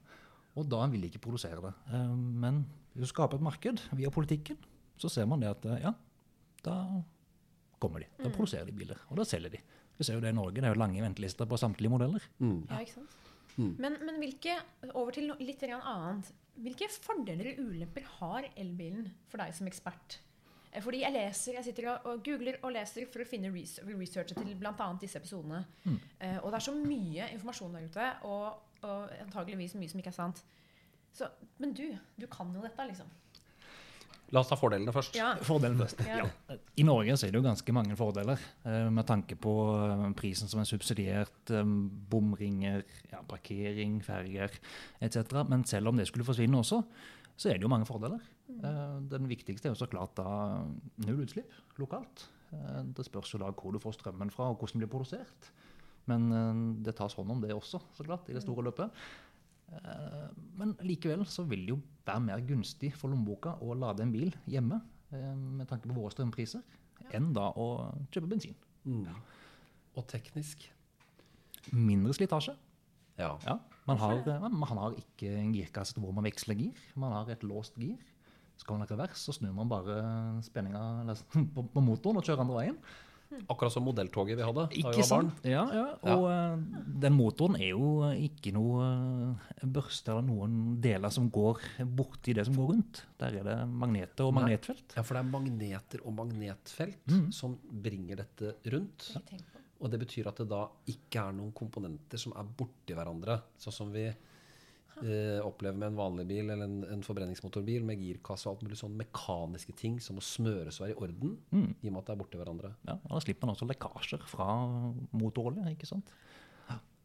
Og 0.57 0.65
da 0.68 0.80
vil 0.89 1.04
de 1.06 1.12
ikke 1.12 1.21
produsere 1.21 1.62
det. 1.62 1.74
Eh, 1.94 2.15
Men 2.44 2.65
hvis 2.95 3.07
du 3.07 3.13
skaper 3.13 3.38
et 3.38 3.45
marked 3.45 3.81
via 3.94 4.09
politikken, 4.09 4.57
så 4.98 5.09
ser 5.09 5.27
man 5.30 5.39
det 5.39 5.51
at 5.54 5.65
eh, 5.65 5.83
ja, 5.86 5.94
da 6.65 6.77
kommer 7.80 8.01
de. 8.01 8.07
Da 8.18 8.31
produserer 8.33 8.65
de 8.65 8.74
biler, 8.74 8.98
og 9.09 9.18
da 9.18 9.24
selger 9.24 9.54
de. 9.54 9.62
Vi 9.98 10.04
ser 10.04 10.18
jo 10.18 10.21
det 10.21 10.33
i 10.33 10.38
Norge, 10.38 10.57
det 10.57 10.65
er 10.65 10.74
jo 10.74 10.81
lange 10.81 11.01
ventelister 11.01 11.45
på 11.50 11.57
samtlige 11.62 11.94
modeller. 11.94 12.25
Mm. 12.42 12.65
Ja, 12.69 12.81
ikke 12.81 12.98
sant? 13.00 13.15
Men, 13.57 13.95
men 14.06 14.19
hvilke, 14.21 14.54
over 14.94 15.15
til 15.15 15.31
noe 15.31 15.42
litt 15.42 15.63
annet. 15.65 16.30
Hvilke 16.62 16.89
fordeler 16.94 17.56
og 17.56 17.71
ulemper 17.71 18.06
har 18.19 18.45
elbilen 18.57 19.12
for 19.30 19.42
deg 19.42 19.54
som 19.57 19.69
ekspert? 19.69 20.19
Eh, 20.73 20.81
Fordi 20.83 21.01
jeg 21.01 21.13
leser, 21.15 21.53
jeg 21.59 21.63
sitter 21.69 21.89
og, 21.93 22.05
og 22.11 22.23
googler 22.25 22.57
og 22.63 22.71
leser 22.75 23.07
for 23.11 23.23
å 23.23 23.27
finne 23.29 23.51
res- 23.53 23.79
researchet 23.87 24.37
til 24.43 24.55
bl.a. 24.59 24.89
disse 25.01 25.17
episodene. 25.21 25.63
Eh, 26.19 26.37
og 26.43 26.51
det 26.51 26.59
er 26.61 26.65
så 26.67 26.75
mye 26.77 27.29
informasjon 27.33 27.77
der 27.77 27.87
ute, 27.91 28.09
og, 28.27 28.81
og 28.83 29.15
antageligvis 29.23 29.77
mye 29.79 29.89
som 29.93 29.99
ikke 30.03 30.13
er 30.13 30.19
sant. 30.19 30.43
Så, 31.17 31.29
men 31.57 31.71
du, 31.73 31.87
du 32.19 32.27
kan 32.29 32.51
jo 32.53 32.61
dette, 32.61 32.85
liksom. 32.91 33.07
La 34.35 34.41
oss 34.41 34.49
ta 34.51 34.57
fordelene 34.59 34.91
først. 34.91 35.15
Ja. 35.15 35.29
Fordelen 35.47 35.79
først. 35.79 36.01
Ja. 36.03 36.17
Ja. 36.19 36.55
I 36.75 36.83
Norge 36.83 37.13
så 37.15 37.25
er 37.25 37.31
det 37.31 37.39
jo 37.39 37.45
ganske 37.45 37.71
mange 37.73 37.95
fordeler, 37.95 38.41
eh, 38.67 38.89
med 38.91 39.07
tanke 39.07 39.37
på 39.39 39.53
prisen 40.19 40.51
som 40.51 40.59
er 40.59 40.67
subsidiert, 40.67 41.53
bomringer, 42.11 42.83
ja, 43.11 43.21
parkering, 43.27 44.01
ferger 44.03 44.51
etc. 44.99 45.31
Men 45.47 45.63
selv 45.65 45.87
om 45.93 45.97
det 45.97 46.09
skulle 46.09 46.27
forsvinne 46.27 46.59
også, 46.59 46.81
så 47.37 47.51
er 47.51 47.59
det 47.59 47.67
jo 47.67 47.69
mange 47.71 47.85
fordeler. 47.85 48.23
Eh, 48.49 48.97
Den 49.11 49.27
viktigste 49.29 49.69
er 49.69 49.75
jo 49.75 49.79
så 49.83 49.89
klart 49.89 50.15
da 50.17 50.65
null 51.05 51.21
utslipp 51.23 51.51
lokalt. 51.77 52.25
Eh, 52.51 52.83
Det 52.97 53.05
spørs 53.05 53.33
jo 53.33 53.39
da 53.43 53.51
hvor 53.51 53.71
du 53.75 53.79
får 53.79 53.99
strømmen 53.99 54.31
fra, 54.33 54.49
og 54.49 54.57
hvordan 54.57 54.79
den 54.79 54.85
blir 54.87 54.93
produsert. 54.95 55.51
Men 56.09 56.31
eh, 56.31 56.83
det 56.83 56.95
tas 56.97 57.13
hånd 57.13 57.31
om 57.31 57.41
det 57.41 57.53
også, 57.53 57.81
så 57.93 58.03
klart, 58.07 58.29
i 58.29 58.33
det 58.33 58.41
store 58.45 58.65
løpet. 58.65 58.91
Men 60.55 60.77
likevel 60.79 61.25
så 61.27 61.43
vil 61.43 61.65
det 61.65 61.73
jo 61.73 61.81
være 62.07 62.21
mer 62.23 62.39
gunstig 62.47 62.93
for 62.95 63.11
lommeboka 63.11 63.57
å 63.59 63.73
lade 63.75 63.99
en 64.05 64.13
bil 64.13 64.31
hjemme 64.47 64.77
med 65.11 65.67
tanke 65.67 65.89
på 65.89 65.95
våre 65.97 66.13
strømpriser, 66.13 66.61
enn 67.11 67.33
da 67.35 67.49
å 67.51 67.91
kjøpe 68.07 68.29
bensin. 68.31 68.56
Mm. 68.87 69.03
Og 69.99 70.07
teknisk. 70.07 70.63
Mindre 71.75 72.15
slitasje. 72.15 72.56
Ja. 73.19 73.33
Ja, 73.44 73.57
man 73.87 73.97
har, 74.01 74.19
eh, 74.27 74.47
man 74.51 74.77
har 74.77 74.95
ikke 74.99 75.31
en 75.39 75.53
girkasse 75.56 75.97
hvor 75.99 76.13
man 76.13 76.27
veksler 76.27 76.56
gir. 76.59 76.85
Man 76.95 77.11
har 77.15 77.29
et 77.33 77.44
låst 77.47 77.75
gir. 77.79 77.97
Skal 78.57 78.73
man 78.77 78.87
ha 78.87 78.95
revers, 78.95 79.19
så 79.21 79.33
snur 79.37 79.53
man 79.53 79.69
bare 79.69 79.97
spenninga 80.44 81.15
på, 81.56 81.67
på 81.73 81.83
motoren 81.85 82.17
og 82.17 82.25
kjører 82.25 82.41
andre 82.45 82.56
veien. 82.61 82.79
Akkurat 83.51 83.73
som 83.73 83.83
modelltoget 83.83 84.37
vi 84.39 84.44
hadde 84.47 84.63
da 84.63 84.71
vi 84.71 84.81
var 84.85 84.94
barn. 84.95 85.03
sant? 85.03 85.41
Ja, 85.44 85.65
ja. 85.75 85.81
Og 86.13 86.21
ja. 86.31 86.56
den 87.03 87.11
motoren 87.17 87.57
er 87.59 87.73
jo 87.73 87.89
ikke 88.15 88.53
noe 88.56 88.85
eh, 89.59 89.65
børste 89.67 90.13
eller 90.13 90.23
noen 90.29 90.77
deler 90.81 91.11
som 91.11 91.27
går 91.35 91.59
borti 91.99 92.33
det 92.37 92.45
som 92.47 92.56
går 92.56 92.69
rundt. 92.71 93.01
Der 93.19 93.35
er 93.41 93.44
det 93.49 93.57
magneter 93.67 94.29
og 94.29 94.31
Nei. 94.31 94.45
magnetfelt. 94.45 94.95
Ja, 94.95 95.03
for 95.03 95.19
det 95.19 95.25
er 95.25 95.31
magneter 95.35 96.06
og 96.07 96.15
magnetfelt 96.21 97.03
Mm. 97.11 97.27
som 97.35 97.57
bringer 97.83 98.23
dette 98.23 98.56
rundt. 98.71 99.11
Og 99.79 99.91
det 99.93 99.99
betyr 100.01 100.27
at 100.31 100.39
det 100.41 100.47
da 100.49 100.63
ikke 100.89 101.21
er 101.27 101.35
noen 101.37 101.51
komponenter 101.53 102.17
som 102.21 102.33
er 102.39 102.47
borti 102.57 102.95
hverandre. 102.97 103.35
Sånn 103.61 103.75
som 103.75 103.91
vi 103.93 104.05
eh, 104.07 105.39
opplever 105.45 105.77
med 105.77 105.91
en 105.91 105.99
vanlig 105.99 106.25
bil 106.31 106.49
eller 106.49 106.65
en, 106.65 106.79
en 106.95 107.03
forbrenningsmotorbil 107.05 107.83
med 107.85 108.01
girkasse 108.01 108.47
og 108.49 108.55
alt 108.55 108.65
mulig 108.65 108.79
sånn 108.79 108.95
mekaniske 108.97 109.75
ting 109.77 109.99
som 110.01 110.17
må 110.17 110.23
smøres 110.25 110.79
og 110.81 110.87
være 110.87 110.95
i 110.95 110.99
orden 111.05 111.35
Mm. 111.53 111.69
i 111.83 111.87
og 111.87 111.93
med 111.93 111.99
at 112.01 112.07
det 112.09 112.15
er 112.15 112.21
borti 112.23 112.41
hverandre. 112.41 112.73
Ja, 112.89 112.95
og 112.97 113.13
Da 113.13 113.21
slipper 113.27 113.45
man 113.45 113.55
også 113.55 113.69
lekkasjer 113.69 114.25
fra 114.27 114.47
motorolje. 115.13 115.69
ikke 115.75 115.89
sant? 115.89 116.09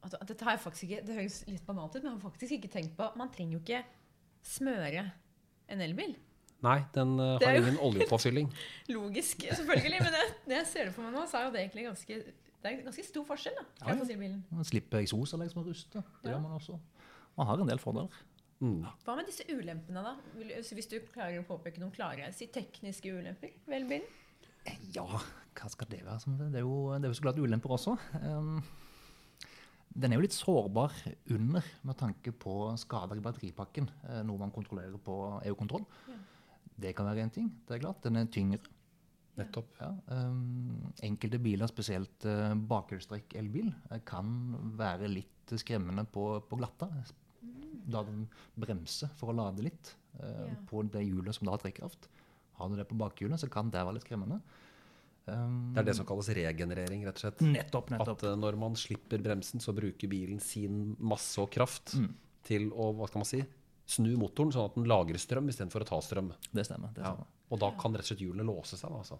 Altså, 0.02 0.18
dette 0.26 0.42
har 0.44 0.56
jeg 0.56 0.60
faktisk 0.64 0.82
ikke, 0.88 1.02
Det 1.06 1.14
høres 1.14 1.36
litt 1.46 1.66
banalt 1.66 1.94
ut, 1.94 2.02
men 2.02 2.08
jeg 2.10 2.20
har 2.22 2.30
faktisk 2.30 2.52
ikke 2.56 2.72
tenkt 2.72 2.96
på 2.98 3.06
Man 3.16 3.30
trenger 3.30 3.52
jo 3.54 3.60
ikke 3.62 3.84
smøre 4.42 5.04
en 5.70 5.80
elbil. 5.84 6.16
Nei, 6.62 6.78
den 6.94 7.12
uh, 7.18 7.36
har 7.42 7.56
ingen 7.58 7.78
oljepåfylling. 7.82 8.48
Logisk, 8.90 9.44
selvfølgelig. 9.46 10.00
Men 10.02 10.12
det, 10.14 10.24
det 10.46 10.56
jeg 10.60 10.66
ser 10.70 10.84
det 10.88 10.94
for 10.94 11.02
meg 11.06 11.14
nå, 11.14 11.22
så 11.30 11.38
er 11.38 11.46
jo 11.46 11.52
det 11.54 11.62
egentlig 11.64 11.84
ganske 11.88 12.18
Det 12.62 12.70
er 12.70 12.82
ganske 12.86 13.04
stor 13.04 13.24
forskjell 13.26 13.56
da, 13.58 13.64
fra 13.80 13.94
Ja, 13.96 14.04
ja. 14.06 14.36
Man 14.52 14.64
slipper 14.68 15.00
eksosanlegg 15.02 15.50
som 15.50 15.64
ruster. 15.66 16.04
Det 16.22 16.30
Ja. 16.30 16.36
gjør 16.36 16.42
man 16.44 16.52
også. 16.60 16.78
Man 17.36 17.46
har 17.46 17.60
en 17.60 17.66
del 17.68 17.78
fordeler. 17.78 18.10
Mm. 18.60 18.84
Hva 19.04 19.16
med 19.16 19.26
disse 19.26 19.42
ulempene, 19.50 20.02
da? 20.04 20.12
Hvis 20.36 20.88
du 20.88 21.00
klarer 21.12 21.40
å 21.42 21.46
påpeke 21.48 21.80
noen 21.80 21.90
klare 21.90 22.32
si 22.32 22.46
tekniske 22.46 23.10
ulemper 23.10 23.50
ved 23.66 23.80
elbilen? 23.80 24.06
Ja, 24.94 25.02
hva 25.56 25.68
skal 25.72 25.88
det 25.90 26.04
være? 26.04 26.20
som 26.20 26.36
Det 26.38 26.52
Det 26.52 26.60
er 26.60 26.62
jo, 26.62 26.92
det 26.94 27.04
er 27.04 27.08
jo 27.10 27.18
så 27.18 27.22
klart 27.22 27.40
ulemper 27.42 27.70
også. 27.74 27.98
Um, 28.22 28.62
den 29.98 30.12
er 30.12 30.16
jo 30.16 30.22
litt 30.22 30.32
sårbar 30.36 30.92
under 31.34 31.62
med 31.82 31.96
tanke 31.98 32.30
på 32.32 32.78
skader 32.78 33.16
i 33.18 33.24
batteripakken, 33.24 33.90
eh, 34.08 34.22
noe 34.22 34.38
man 34.38 34.52
kontrollerer 34.54 34.96
på 35.02 35.42
EU-kontroll. 35.44 35.84
Det 36.78 36.94
kan 36.96 37.04
være 37.06 37.24
én 37.26 37.32
ting. 37.32 37.50
det 37.68 37.74
er 37.76 37.80
klart. 37.80 38.00
Den 38.02 38.16
er 38.16 38.24
tyngre. 38.26 38.58
Nettopp. 39.38 39.70
Ja, 39.80 39.88
um, 40.12 40.92
enkelte 41.02 41.38
biler, 41.40 41.66
spesielt 41.70 42.24
uh, 42.28 42.52
bakhjulstrekk 42.68 43.32
elbil, 43.40 43.70
uh, 43.90 43.98
kan 44.04 44.28
være 44.76 45.08
litt 45.08 45.54
skremmende 45.56 46.04
på, 46.12 46.26
på 46.48 46.58
glatta. 46.60 46.90
Da 47.88 48.02
den 48.06 48.26
bremser 48.60 49.08
for 49.18 49.32
å 49.32 49.36
lade 49.36 49.64
litt 49.64 49.94
uh, 50.20 50.48
Ja. 50.50 50.58
på 50.68 50.82
det 50.92 51.06
hjulet 51.06 51.34
som 51.34 51.48
da 51.48 51.54
har 51.56 51.62
trekkraft. 51.64 52.10
Har 52.60 52.68
du 52.68 52.76
det 52.76 52.84
på 52.90 52.98
bakhjulet, 53.00 53.40
så 53.40 53.48
kan 53.50 53.70
det 53.72 53.80
være 53.80 53.96
litt 53.96 54.04
skremmende. 54.06 54.40
Um, 55.24 55.72
Det 55.72 55.80
er 55.80 55.88
det 55.88 55.96
som 55.96 56.06
kalles 56.06 56.28
regenerering, 56.34 57.04
rett 57.06 57.16
og 57.16 57.24
slett. 57.24 57.40
Nettopp, 57.46 57.90
nettopp. 57.94 58.18
At 58.18 58.26
uh, 58.28 58.36
når 58.36 58.56
man 58.60 58.76
slipper 58.76 59.22
bremsen, 59.24 59.62
så 59.64 59.72
bruker 59.74 60.10
bilen 60.12 60.40
sin 60.42 60.92
masse 61.00 61.40
og 61.40 61.50
kraft 61.54 61.94
Mm. 61.96 62.12
til 62.44 62.68
å 62.74 62.90
hva 62.98 63.06
skal 63.08 63.22
man 63.22 63.28
si, 63.32 63.42
snu 63.86 64.16
motoren, 64.16 64.52
sånn 64.52 64.64
at 64.70 64.74
den 64.78 64.84
lagrer 64.88 65.18
strøm 65.18 65.48
istedenfor 65.48 65.82
å 65.82 65.88
ta 65.88 65.98
strøm. 66.00 66.32
Det 66.52 66.64
stemmer. 66.66 66.92
det 66.94 67.02
Ja. 67.04 67.12
stemmer. 67.14 67.26
Og 67.50 67.58
da 67.60 67.70
kan 67.72 67.92
rett 67.92 68.00
og 68.00 68.16
slett 68.16 68.20
hjulene 68.24 68.46
låse 68.46 68.76
seg. 68.78 68.88
Da, 68.90 68.96
altså. 69.02 69.18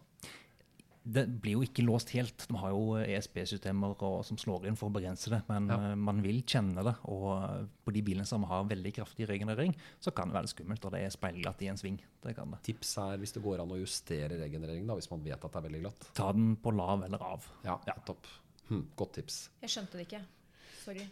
Det 1.04 1.25
blir 1.42 1.57
jo 1.59 1.62
ikke 1.66 1.83
låst 1.85 2.11
helt. 2.14 2.47
De 2.47 2.54
har 2.57 2.71
jo 2.71 2.95
ESP-systemer 2.95 3.97
som 4.25 4.37
slår 4.38 4.69
inn 4.69 4.76
for 4.78 4.88
å 4.88 4.92
begrense 4.95 5.28
det, 5.28 5.42
men 5.49 5.66
Ja. 5.69 5.75
eh, 5.90 5.95
man 5.97 6.23
vil 6.23 6.42
kjenne 6.45 6.83
det. 6.85 6.95
Og 7.11 7.42
eh, 7.42 7.66
på 7.85 7.92
de 7.92 8.02
bilene 8.02 8.25
som 8.25 8.45
har 8.45 8.62
veldig 8.64 8.95
kraftig 8.95 9.26
regenerering, 9.28 9.75
så 10.00 10.14
kan 10.14 10.28
det 10.31 10.35
være 10.35 10.47
skummelt 10.54 10.85
Og 10.85 10.92
det 10.92 11.00
er 11.02 11.11
speilglatt 11.11 11.61
i 11.62 11.66
en 11.69 11.76
sving. 11.76 11.99
Det 12.23 12.37
kan 12.37 12.49
det. 12.52 12.62
Tips 12.62 12.97
er 12.99 13.19
hvis 13.19 13.33
det 13.33 13.42
går 13.42 13.61
an 13.61 13.69
å 13.75 13.81
justere 13.81 14.38
regenereringen, 14.38 14.87
da, 14.87 14.95
hvis 14.95 15.11
man 15.11 15.25
vet 15.25 15.45
at 15.45 15.52
det 15.52 15.57
er 15.64 15.69
veldig 15.69 15.83
glatt. 15.83 16.14
Ta 16.14 16.33
den 16.33 16.57
på 16.57 16.71
lav 16.75 17.02
eller 17.04 17.19
av. 17.19 17.45
Ja, 17.64 17.76
topp. 18.07 18.25
Hm, 18.69 18.87
godt 18.97 19.12
tips. 19.14 19.49
Jeg 19.61 19.71
skjønte 19.71 19.92
det 19.99 20.07
ikke. 20.09 20.23
Sorry. 20.85 21.09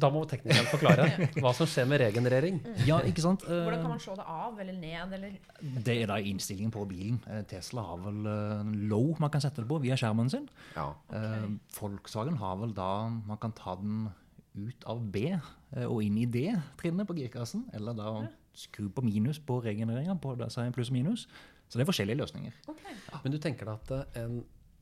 Da 0.00 0.06
må 0.14 0.20
teknikeren 0.30 0.68
forklare 0.70 1.06
hva 1.42 1.50
som 1.56 1.66
skjer 1.66 1.88
med 1.90 1.98
regenerering. 2.04 2.60
Ja, 2.86 3.00
ikke 3.02 3.24
sant? 3.24 3.42
Eh, 3.48 3.62
Hvordan 3.66 3.82
kan 3.82 3.90
man 3.90 4.02
slå 4.02 4.14
det 4.20 4.26
av 4.30 4.60
eller 4.62 4.76
ned? 4.78 5.14
Eller? 5.16 5.34
Det 5.82 5.96
er 6.04 6.10
da 6.12 6.18
innstillingen 6.22 6.70
på 6.74 6.84
bilen. 6.88 7.18
Eh, 7.26 7.42
Tesla 7.50 7.82
har 7.88 7.98
vel 8.04 8.20
eh, 8.30 8.70
low 8.92 9.16
man 9.20 9.32
kan 9.34 9.42
sette 9.42 9.64
det 9.64 9.68
på 9.70 9.80
via 9.82 9.98
skjermen 9.98 10.30
sin. 10.30 10.46
Ja. 10.76 10.92
Okay. 11.10 11.56
Volkswagen 11.80 12.38
har 12.38 12.56
vel 12.62 12.74
da 12.76 12.90
Man 13.10 13.40
kan 13.42 13.52
ta 13.58 13.74
den 13.80 14.08
ut 14.54 14.86
av 14.90 15.02
B 15.14 15.26
eh, 15.34 15.84
og 15.86 16.00
inn 16.06 16.16
i 16.22 16.26
D-trinnet 16.26 17.06
på 17.10 17.18
girkassen. 17.18 17.66
Eller 17.74 17.98
da 17.98 18.14
skru 18.56 18.88
på 18.94 19.02
minus 19.06 19.38
på 19.42 19.58
regenereringa 19.62 20.16
på 20.22 20.36
pluss 20.38 20.58
og 20.90 20.94
minus. 20.94 21.26
Så 21.70 21.78
det 21.78 21.84
er 21.84 21.90
forskjellige 21.90 22.18
løsninger. 22.18 22.54
Ok. 22.70 22.80
Men 23.24 23.34
du 23.34 23.38
tenker 23.42 23.66
deg 23.68 23.78
at 23.78 24.16
eh, 24.18 24.24
en 24.24 24.40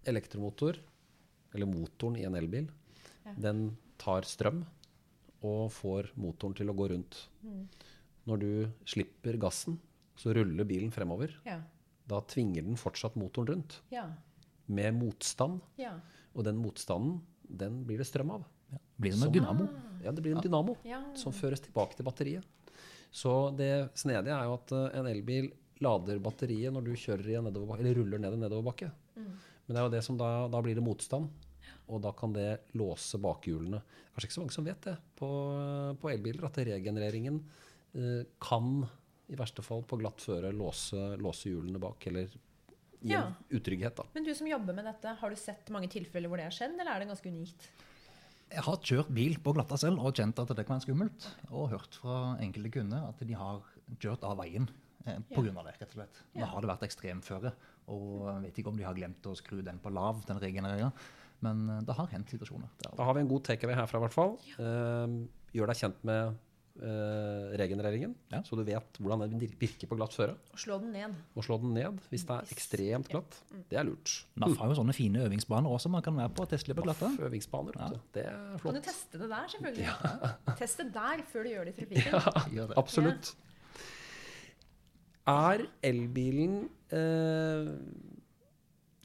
elektromotor, 0.08 0.78
eller 1.54 1.68
motoren 1.68 2.16
i 2.20 2.24
en 2.28 2.36
elbil, 2.38 2.68
Ja. 3.26 3.32
den 3.36 3.76
tar 4.00 4.24
strøm 4.24 4.62
og 5.42 5.70
får 5.72 6.10
motoren 6.16 6.54
til 6.58 6.70
å 6.70 6.74
gå 6.76 6.88
rundt. 6.90 7.26
Når 8.28 8.38
du 8.42 8.48
slipper 8.88 9.38
gassen, 9.40 9.78
så 10.18 10.34
ruller 10.34 10.64
bilen 10.68 10.90
fremover. 10.92 11.32
Ja. 11.46 11.60
Da 12.08 12.20
tvinger 12.26 12.64
den 12.66 12.76
fortsatt 12.80 13.14
motoren 13.16 13.46
rundt, 13.52 13.80
Ja. 13.90 14.06
med 14.66 14.94
motstand. 14.94 15.60
Ja. 15.78 15.94
Og 16.34 16.44
den 16.44 16.56
motstanden, 16.56 17.20
den 17.48 17.84
blir 17.84 17.98
det 17.98 18.06
strøm 18.06 18.30
av. 18.30 18.44
Ja. 18.72 18.78
Blir 19.00 19.10
det 19.12 19.16
en 19.18 19.22
Som- 19.22 19.32
dynamo. 19.32 19.68
Ja, 20.04 20.10
det 20.12 20.22
blir 20.22 20.34
en 20.36 20.42
dynamo 20.42 20.76
Ja. 20.84 21.14
som 21.14 21.32
føres 21.32 21.60
tilbake 21.60 21.94
til 21.96 22.04
batteriet. 22.04 22.44
Så 23.12 23.54
det 23.56 23.90
snedige 23.94 24.34
er 24.36 24.44
jo 24.44 24.54
at 24.54 24.72
eh, 24.72 24.98
en 24.98 25.06
elbil 25.06 25.52
lader 25.80 26.18
batteriet 26.18 26.72
når 26.72 26.84
du 26.84 26.92
kjører 26.92 27.26
i 27.30 27.34
en 27.38 27.44
nedoverbakke, 27.44 27.80
eller 27.80 27.94
ruller 27.94 28.18
ned 28.18 28.32
en 28.34 28.40
nedoverbakke. 28.40 28.90
Men 29.16 29.36
det 29.68 29.76
er 29.76 29.84
jo 29.84 29.90
det 29.90 30.04
som 30.04 30.16
da, 30.18 30.48
da 30.48 30.60
blir 30.62 30.74
det 30.74 30.82
motstand, 30.84 31.28
og 31.88 32.02
da 32.04 32.12
kan 32.16 32.32
det 32.36 32.48
låse 32.78 33.18
bakhjulene. 33.22 33.80
Kanskje 34.12 34.28
ikke 34.28 34.36
så 34.36 34.42
mange 34.44 34.56
som 34.56 34.66
vet 34.68 34.80
det 34.88 34.96
på, 35.18 35.28
på 36.02 36.10
elbiler, 36.12 36.44
at 36.48 36.60
regenereringen 36.68 37.40
eh, 37.94 38.22
kan 38.42 38.82
i 39.28 39.36
verste 39.36 39.64
fall 39.64 39.82
på 39.88 39.98
glatt 40.00 40.22
føre 40.24 40.52
låse, 40.56 41.16
låse 41.20 41.50
hjulene 41.50 41.80
bak, 41.82 42.06
eller 42.10 42.28
gi 43.00 43.12
Ja. 43.12 43.26
utrygghet. 43.50 43.96
da. 43.96 44.04
Men 44.14 44.24
du 44.24 44.32
som 44.34 44.46
jobber 44.48 44.74
med 44.74 44.84
dette, 44.88 45.12
har 45.20 45.30
du 45.30 45.36
sett 45.36 45.68
mange 45.70 45.88
tilfeller 45.92 46.28
hvor 46.28 46.36
det 46.40 46.48
har 46.48 46.56
skjedd, 46.56 46.74
eller 46.80 46.92
er 46.94 47.04
det 47.04 47.08
ganske 47.12 47.28
unikt? 47.30 47.68
Jeg 48.48 48.64
har 48.64 48.78
kjørt 48.80 49.10
bil 49.12 49.36
på 49.44 49.52
glatta 49.52 49.76
selv 49.76 50.00
og 50.00 50.14
kjent 50.16 50.38
at 50.40 50.48
det 50.56 50.64
kan 50.66 50.78
være 50.78 50.86
skummelt. 50.86 51.26
Og 51.52 51.68
hørt 51.74 51.98
fra 52.00 52.38
enkelte 52.40 52.70
kunder 52.78 53.04
at 53.10 53.20
de 53.28 53.34
har 53.36 53.60
kjørt 54.00 54.24
av 54.24 54.38
veien 54.40 54.64
eh, 55.04 55.18
på 55.34 55.44
grunn 55.44 55.58
av 55.60 55.68
det, 55.68 55.74
rett 55.76 55.92
og 55.92 55.98
slett. 56.00 56.22
Da 56.34 56.46
har 56.48 56.64
det 56.64 56.70
vært 56.72 56.86
ekstremføre. 56.88 57.52
Og 57.92 58.24
jeg 58.24 58.42
vet 58.46 58.58
ikke 58.62 58.72
om 58.72 58.80
de 58.80 58.84
har 58.88 58.96
glemt 58.96 59.28
å 59.28 59.36
skru 59.36 59.60
den 59.64 59.78
på 59.84 59.92
lav, 59.92 60.24
den 60.28 60.40
regenereringa. 60.40 60.90
Men 61.44 61.68
eh, 61.70 61.80
det 61.86 61.94
har 61.98 62.10
hendt 62.12 62.32
situasjoner. 62.34 62.68
Det. 62.82 62.92
Da 62.98 63.06
har 63.06 63.14
vi 63.14 63.22
en 63.24 63.30
god 63.30 63.44
takeaway 63.46 63.76
herfra, 63.78 64.00
i 64.00 64.06
hvert 64.06 64.16
fall. 64.16 64.36
Uh, 64.58 65.24
gjør 65.54 65.70
deg 65.70 65.78
kjent 65.80 66.00
med 66.08 66.36
uh, 66.82 67.54
regenereringen, 67.58 68.12
Ja. 68.32 68.40
så 68.46 68.58
du 68.58 68.64
vet 68.66 68.98
hvordan 69.00 69.22
den 69.30 69.40
virker 69.40 69.88
på 69.90 69.96
glatt 69.98 70.14
føre. 70.16 70.34
Og 70.52 70.60
slå 70.62 70.78
den 70.82 70.92
ned. 70.96 71.14
Og 71.38 71.46
slå 71.46 71.60
den 71.62 71.72
ned 71.78 72.02
hvis 72.10 72.26
det 72.28 72.36
er 72.36 72.52
ekstremt 72.54 73.10
glatt. 73.12 73.38
Det 73.70 73.78
er 73.80 73.86
lurt. 73.88 74.12
NAF 74.38 74.58
har 74.60 74.72
jo 74.72 74.78
sånne 74.80 74.94
fine 74.96 75.22
øvingsbaner 75.26 75.70
også 75.78 75.90
man 75.94 76.04
kan 76.06 76.18
være 76.18 76.34
på 76.34 76.44
og 76.46 76.52
teste 76.52 76.70
litt 76.72 76.78
på 76.80 76.86
glatte. 76.86 77.10
Øvingsbaner, 77.28 77.78
ja. 77.78 77.90
Det 78.14 78.26
er 78.30 78.62
Kan 78.62 78.78
du 78.78 78.84
teste 78.90 79.22
det 79.22 79.30
der, 79.30 79.50
selvfølgelig? 79.54 80.56
Test 80.60 80.82
det 80.82 80.88
der 80.98 81.24
før 81.32 81.46
du 81.46 81.54
gjør 81.54 81.70
det 81.70 81.74
i 81.76 81.80
trafikken. 81.82 82.32
Ja. 82.58 82.66
Absolutt. 82.80 83.34
Er 85.28 85.66
elbilen 85.84 86.62
eh, 86.94 87.68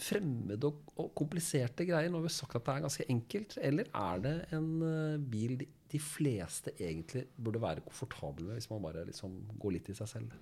fremmede 0.03 0.69
og, 0.69 0.93
og 0.99 1.09
kompliserte 1.17 1.85
greier? 1.87 2.11
Nå 2.11 2.19
har 2.21 2.27
vi 2.27 2.33
sagt 2.35 2.55
at 2.59 2.65
det 2.67 2.75
er 2.75 2.85
ganske 2.85 3.07
enkelt. 3.13 3.57
Eller 3.63 3.89
er 3.95 4.21
det 4.23 4.35
en 4.57 4.69
eh, 4.87 5.17
bil 5.33 5.57
de, 5.63 5.67
de 5.93 5.99
fleste 6.03 6.73
egentlig 6.77 7.25
burde 7.37 7.61
være 7.63 7.83
komfortable 7.87 8.47
med, 8.49 8.59
hvis 8.59 8.69
man 8.73 8.83
bare 8.85 9.05
liksom 9.09 9.35
går 9.61 9.77
litt 9.77 9.91
i 9.93 9.97
seg 9.97 10.09
selv? 10.17 10.39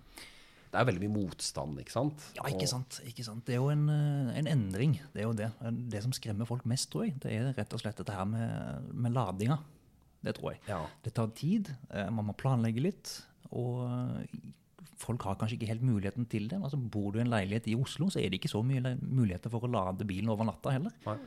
Det 0.72 0.80
er 0.80 0.86
veldig 0.88 1.04
mye 1.04 1.12
motstand, 1.26 1.80
ikke 1.82 1.92
sant? 1.92 2.22
Ja, 2.38 2.46
ikke 2.48 2.68
sant. 2.72 3.02
ikke 3.04 3.26
sant. 3.28 3.42
Det 3.44 3.58
er 3.58 3.60
jo 3.60 3.72
en, 3.74 3.82
eh, 3.92 4.30
en 4.40 4.48
endring. 4.48 4.94
Det 5.12 5.20
er 5.24 5.28
jo 5.28 5.34
det. 5.36 5.50
Det 5.92 6.00
som 6.06 6.14
skremmer 6.16 6.48
folk 6.48 6.64
mest, 6.72 6.88
tror 6.94 7.10
jeg, 7.10 7.18
det 7.26 7.34
er 7.36 7.50
rett 7.58 7.76
og 7.76 7.82
slett 7.84 8.00
dette 8.00 8.16
her 8.16 8.30
med, 8.32 8.88
med 8.96 9.12
ladinga. 9.18 9.58
Det 10.24 10.36
tror 10.38 10.54
jeg. 10.54 10.62
Ja. 10.70 10.80
Det 11.04 11.12
tar 11.18 11.32
tid. 11.36 11.74
eh, 11.90 12.08
Man 12.14 12.30
må 12.30 12.36
planlegge 12.40 12.84
litt. 12.88 13.12
Og 13.52 13.82
eh, 13.84 14.52
folk 15.02 15.26
har 15.28 15.38
kanskje 15.40 15.58
ikke 15.58 15.70
helt 15.72 15.86
muligheten 15.86 16.28
til 16.30 16.48
det. 16.52 16.60
Altså, 16.62 16.80
bor 16.80 17.12
du 17.12 17.20
i 17.20 17.24
en 17.26 17.32
leilighet 17.32 17.70
i 17.72 17.78
Oslo, 17.78 18.10
så 18.14 18.22
er 18.22 18.30
det 18.30 18.40
ikke 18.40 18.52
så 18.52 18.62
mye 18.66 18.96
muligheter 19.02 19.54
for 19.54 19.66
å 19.66 19.72
lade 19.72 20.08
bilen 20.08 20.32
over 20.34 20.48
natta 20.48 20.74
heller. 20.76 20.94
Nei. 21.08 21.18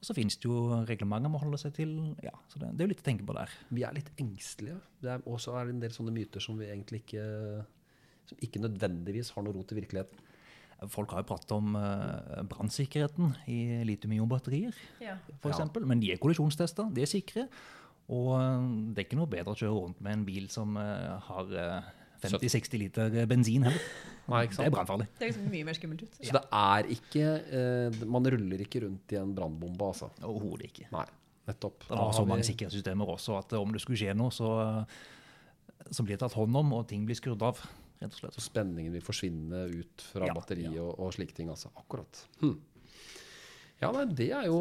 Og 0.00 0.06
så 0.08 0.16
finnes 0.16 0.38
det 0.40 0.48
jo 0.48 0.80
reglementer 0.88 1.28
man 1.32 1.42
holder 1.42 1.60
seg 1.60 1.74
til. 1.76 1.90
Ja, 2.24 2.32
så 2.48 2.60
det, 2.62 2.70
det 2.72 2.82
er 2.82 2.88
jo 2.88 2.92
litt 2.94 3.02
å 3.02 3.08
tenke 3.10 3.26
på 3.28 3.36
der. 3.36 3.52
Vi 3.68 3.84
er 3.84 3.96
litt 3.96 4.08
engstelige. 4.22 4.78
Det 5.04 5.18
og 5.28 5.40
så 5.44 5.58
er 5.58 5.68
det 5.68 5.76
en 5.76 5.82
del 5.82 5.92
sånne 5.92 6.14
myter 6.16 6.44
som 6.44 6.56
vi 6.60 6.70
egentlig 6.70 7.04
ikke 7.04 7.26
Som 8.30 8.40
ikke 8.46 8.62
nødvendigvis 8.62 9.32
har 9.34 9.42
noe 9.42 9.56
rot 9.56 9.72
i 9.74 9.76
virkeligheten. 9.80 10.26
Folk 10.88 11.10
har 11.12 11.20
jo 11.20 11.28
pratet 11.28 11.50
om 11.52 11.74
uh, 11.76 12.40
brannsikkerheten 12.48 13.34
i 13.52 13.82
litium-ion-batterier. 13.84 14.76
Ja. 15.02 15.18
for 15.42 15.52
Ja. 15.52 15.66
Men 15.84 16.00
de 16.00 16.14
er 16.14 16.22
kollisjonstesta, 16.22 16.86
de 16.94 17.02
er 17.04 17.10
sikre. 17.10 17.48
Og 18.10 18.30
eh, 18.34 18.68
det 18.90 19.02
er 19.02 19.06
ikke 19.06 19.18
noe 19.20 19.30
bedre 19.30 19.54
å 19.54 19.58
kjøre 19.58 19.76
rundt 19.76 20.00
med 20.02 20.18
en 20.18 20.26
bil 20.26 20.48
som 20.50 20.74
uh, 20.78 21.18
har 21.28 21.52
eh, 21.54 21.90
50-60 22.20 22.78
liter 22.82 23.14
bensin 23.30 23.64
heller. 23.66 23.80
Nei, 24.30 24.44
ikke 24.46 24.56
Det 24.60 24.66
er 24.68 24.74
brannfarlig. 24.74 25.06
Det 25.18 25.24
er 25.26 25.30
liksom 25.32 25.46
mye 25.50 25.66
mer 25.66 25.78
skummelt 25.78 26.02
ut. 26.04 26.18
Så 26.20 26.34
det 26.36 26.42
er 26.60 26.90
ikke 26.94 27.24
eh, 27.60 28.04
Man 28.06 28.28
ruller 28.34 28.62
ikke 28.62 28.82
rundt 28.84 29.14
i 29.16 29.18
en 29.18 29.32
brannbombe, 29.34 29.88
altså. 29.88 30.10
Overhodet 30.22 30.68
ikke. 30.70 30.86
Nei, 30.94 31.06
nettopp. 31.50 31.86
Det 31.88 31.96
var 31.96 32.04
har 32.04 32.12
så 32.20 32.26
mange 32.28 32.46
sikkerhetssystemer 32.46 33.10
også 33.16 33.38
at 33.40 33.56
om 33.58 33.72
det 33.74 33.82
skulle 33.82 33.98
skje 33.98 34.14
noe, 34.14 34.30
så, 34.34 34.52
så 35.90 36.04
blir 36.06 36.14
det 36.18 36.22
tatt 36.26 36.36
hånd 36.38 36.54
om, 36.62 36.74
og 36.78 36.86
ting 36.92 37.06
blir 37.08 37.18
skrudd 37.18 37.42
av. 37.42 37.58
rett 38.00 38.12
og 38.14 38.20
slett. 38.20 38.36
Så 38.38 38.44
spenningen 38.46 38.94
vil 38.94 39.02
forsvinne 39.04 39.64
ut 39.74 40.04
fra 40.12 40.28
Ja, 40.30 40.34
batteriet 40.36 40.76
ja. 40.76 40.84
og, 40.86 40.94
og 41.00 41.12
slike 41.16 41.34
ting. 41.36 41.50
Altså. 41.52 41.72
Akkurat. 41.76 42.22
Hm. 42.40 42.54
Ja, 43.80 43.90
nei, 43.96 44.04
Det 44.12 44.26
er 44.36 44.44
jo 44.50 44.58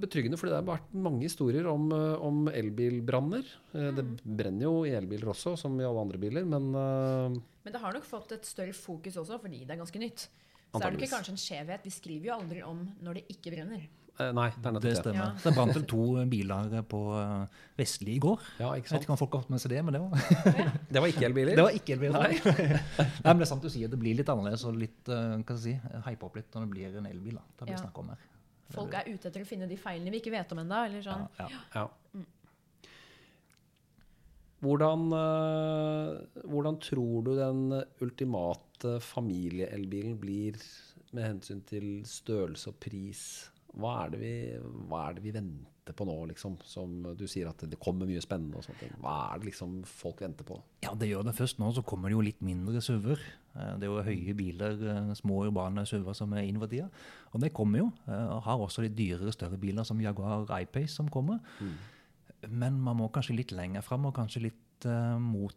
betryggende, 0.00 0.38
for 0.40 0.50
det 0.50 0.56
har 0.58 0.64
vært 0.66 0.88
mange 0.92 1.22
historier 1.28 1.68
om, 1.70 1.84
eh, 1.94 2.16
om 2.26 2.48
elbilbranner. 2.50 3.44
Mm. 3.72 3.90
Det 3.94 4.04
brenner 4.24 4.66
jo 4.66 4.72
i 4.88 4.94
elbiler 4.98 5.30
også, 5.30 5.56
som 5.60 5.76
i 5.80 5.84
alle 5.86 6.02
andre 6.02 6.18
biler, 6.18 6.44
men 6.44 6.72
uh, 6.74 7.36
Men 7.62 7.72
det 7.76 7.80
har 7.82 7.94
nok 7.94 8.04
fått 8.08 8.32
et 8.32 8.44
større 8.48 8.74
fokus 8.74 9.16
også, 9.22 9.38
fordi 9.42 9.62
det 9.64 9.70
er 9.76 9.82
ganske 9.84 10.02
nytt. 10.02 10.26
Så 10.76 10.82
er 10.82 10.90
det 10.92 10.98
ikke 11.00 11.14
kanskje 11.14 11.32
en 11.32 11.38
skjevhet. 11.40 11.84
Vi 11.86 11.90
skriver 11.94 12.26
jo 12.28 12.34
aldri 12.40 12.64
om 12.66 12.82
når 13.06 13.14
det 13.20 13.22
ikke 13.32 13.52
brenner. 13.54 13.86
eh, 14.18 14.32
Nei, 14.34 14.48
det 14.50 14.66
er 14.66 14.80
Det 14.82 14.96
stemmer. 14.98 15.22
Ja. 15.22 15.30
Det 15.44 15.52
brant 15.54 15.72
vel 15.76 15.86
to 15.88 16.02
biler 16.28 16.82
på 16.90 17.00
eh, 17.22 17.46
Vestli 17.78 18.16
i 18.16 18.20
går. 18.20 18.40
Ja, 18.58 18.74
ikke 18.74 18.90
Jeg 18.90 18.98
vet 18.98 19.06
ikke 19.06 19.14
om 19.14 19.20
folk 19.22 19.32
har 19.38 19.42
fått 19.46 19.50
med 19.54 19.62
seg 19.62 19.70
det, 19.72 19.84
men 19.86 19.94
det 19.96 20.02
var, 20.02 20.12
Det 20.92 21.00
var 21.00 21.08
ikke 21.14 21.24
elbiler. 21.30 21.54
det 21.56 21.64
var 21.64 21.70
ikke 21.78 21.96
elbiler, 21.96 22.18
Nei. 22.18 22.34
Nei, 23.24 23.30
men 23.30 23.38
det 23.40 23.46
er 23.46 23.52
sant 23.54 23.62
du 23.62 23.70
sier. 23.72 23.88
Det 23.88 23.98
blir 24.02 24.18
litt 24.18 24.28
annerledes 24.28 24.66
og 24.68 24.76
litt, 24.76 25.00
eh, 25.08 25.36
hva 25.38 25.44
skal 25.46 25.56
jeg 25.62 25.78
si, 25.80 26.00
hype 26.10 26.26
opp 26.28 26.36
litt 26.42 26.50
når 26.52 26.66
det 26.66 26.70
blir 26.74 26.98
en 27.00 27.06
elbil. 27.14 27.38
da. 27.38 27.44
Det 27.56 27.68
blir 27.70 27.78
Ja. 27.78 27.84
snakk 27.86 28.02
om 28.02 28.10
her. 28.12 28.18
Folk 28.74 28.96
er 28.98 29.08
ute 29.08 29.28
etter 29.28 29.44
å 29.44 29.48
finne 29.48 29.68
de 29.70 29.78
feilene 29.78 30.10
vi 30.14 30.20
ikke 30.22 30.34
vet 30.34 30.52
om 30.54 30.62
ennå. 30.62 30.80
Eller 30.88 31.04
sånn. 31.04 31.26
Ja, 31.38 31.46
ja. 31.52 31.60
Ja. 31.76 32.24
Hvordan, 34.64 35.06
eh, 35.12 36.42
hvordan 36.48 36.80
tror 36.82 37.26
du 37.26 37.34
den 37.36 37.60
ultimate 38.02 38.96
familieelbilen 39.04 40.16
blir 40.18 40.56
med 41.12 41.28
hensyn 41.28 41.60
til 41.68 42.00
størrelse 42.08 42.72
og 42.72 42.80
pris? 42.82 43.22
Hva 43.76 43.98
er 44.04 44.14
det 44.14 44.20
vi, 44.22 44.36
hva 44.88 45.08
er 45.08 45.18
det 45.18 45.26
vi 45.26 45.34
venter 45.36 45.75
venter 45.86 45.94
på 45.94 46.06
nå, 46.06 46.26
liksom? 46.26 46.56
Som 46.64 47.14
du 47.16 47.26
sier 47.26 47.48
at 47.48 47.62
det 47.68 47.78
kommer 47.78 48.06
mye 48.06 48.20
spennende 48.20 48.58
og 48.58 48.64
sånne 48.64 48.80
ting. 48.80 48.94
Hva 49.00 49.32
er 49.34 49.38
det 49.38 49.50
liksom 49.50 49.84
folk 49.86 50.20
venter 50.20 50.44
på? 50.44 50.58
Ja, 50.82 50.94
det 50.94 51.08
gjør 51.08 51.24
det. 51.26 51.36
Først 51.36 51.58
nå 51.58 51.72
så 51.74 51.84
kommer 51.84 52.08
det 52.08 52.16
jo 52.16 52.24
litt 52.24 52.42
mindre 52.42 52.80
SUV-er. 52.80 53.20
Eh, 53.54 53.76
Det 53.78 53.86
er 53.86 53.92
jo 53.92 54.02
høye 54.02 54.34
biler, 54.34 54.72
eh, 54.72 55.14
små 55.14 55.46
urbane 55.46 55.86
SUV-er 55.86 56.14
som 56.14 56.32
er 56.32 56.42
inn 56.42 56.58
for 56.58 56.66
tida. 56.66 56.88
Og 57.32 57.40
det 57.40 57.52
kommer 57.52 57.78
jo. 57.78 57.92
Eh, 58.08 58.26
og 58.34 58.42
Har 58.42 58.58
også 58.58 58.82
litt 58.82 58.96
dyrere, 58.96 59.32
større 59.32 59.58
biler 59.58 59.84
som 59.84 60.00
Jaguar 60.00 60.46
I-Pace 60.50 60.94
som 60.94 61.08
kommer. 61.08 61.40
Men 62.48 62.80
man 62.80 62.96
må 62.96 63.10
kanskje 63.10 63.36
litt 63.36 63.52
lenger 63.52 63.82
fram, 63.82 64.06
og 64.06 64.14
kanskje 64.14 64.42
litt 64.42 64.84
uh, 64.84 65.18
mot 65.18 65.54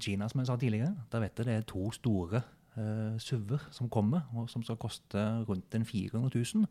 Kina, 0.00 0.28
som 0.28 0.40
jeg 0.40 0.46
sa 0.46 0.56
tidligere. 0.56 0.94
Da 1.10 1.18
vet 1.18 1.36
jeg 1.38 1.46
det 1.46 1.54
er 1.54 1.62
to 1.62 1.90
store 1.92 2.42
uh, 2.76 3.16
SUV-er 3.16 3.72
som 3.72 3.88
kommer, 3.88 4.26
og 4.34 4.50
som 4.50 4.62
skal 4.62 4.76
koste 4.76 5.16
rundt 5.48 5.74
en 5.74 5.84
400 5.84 6.30
000. 6.34 6.66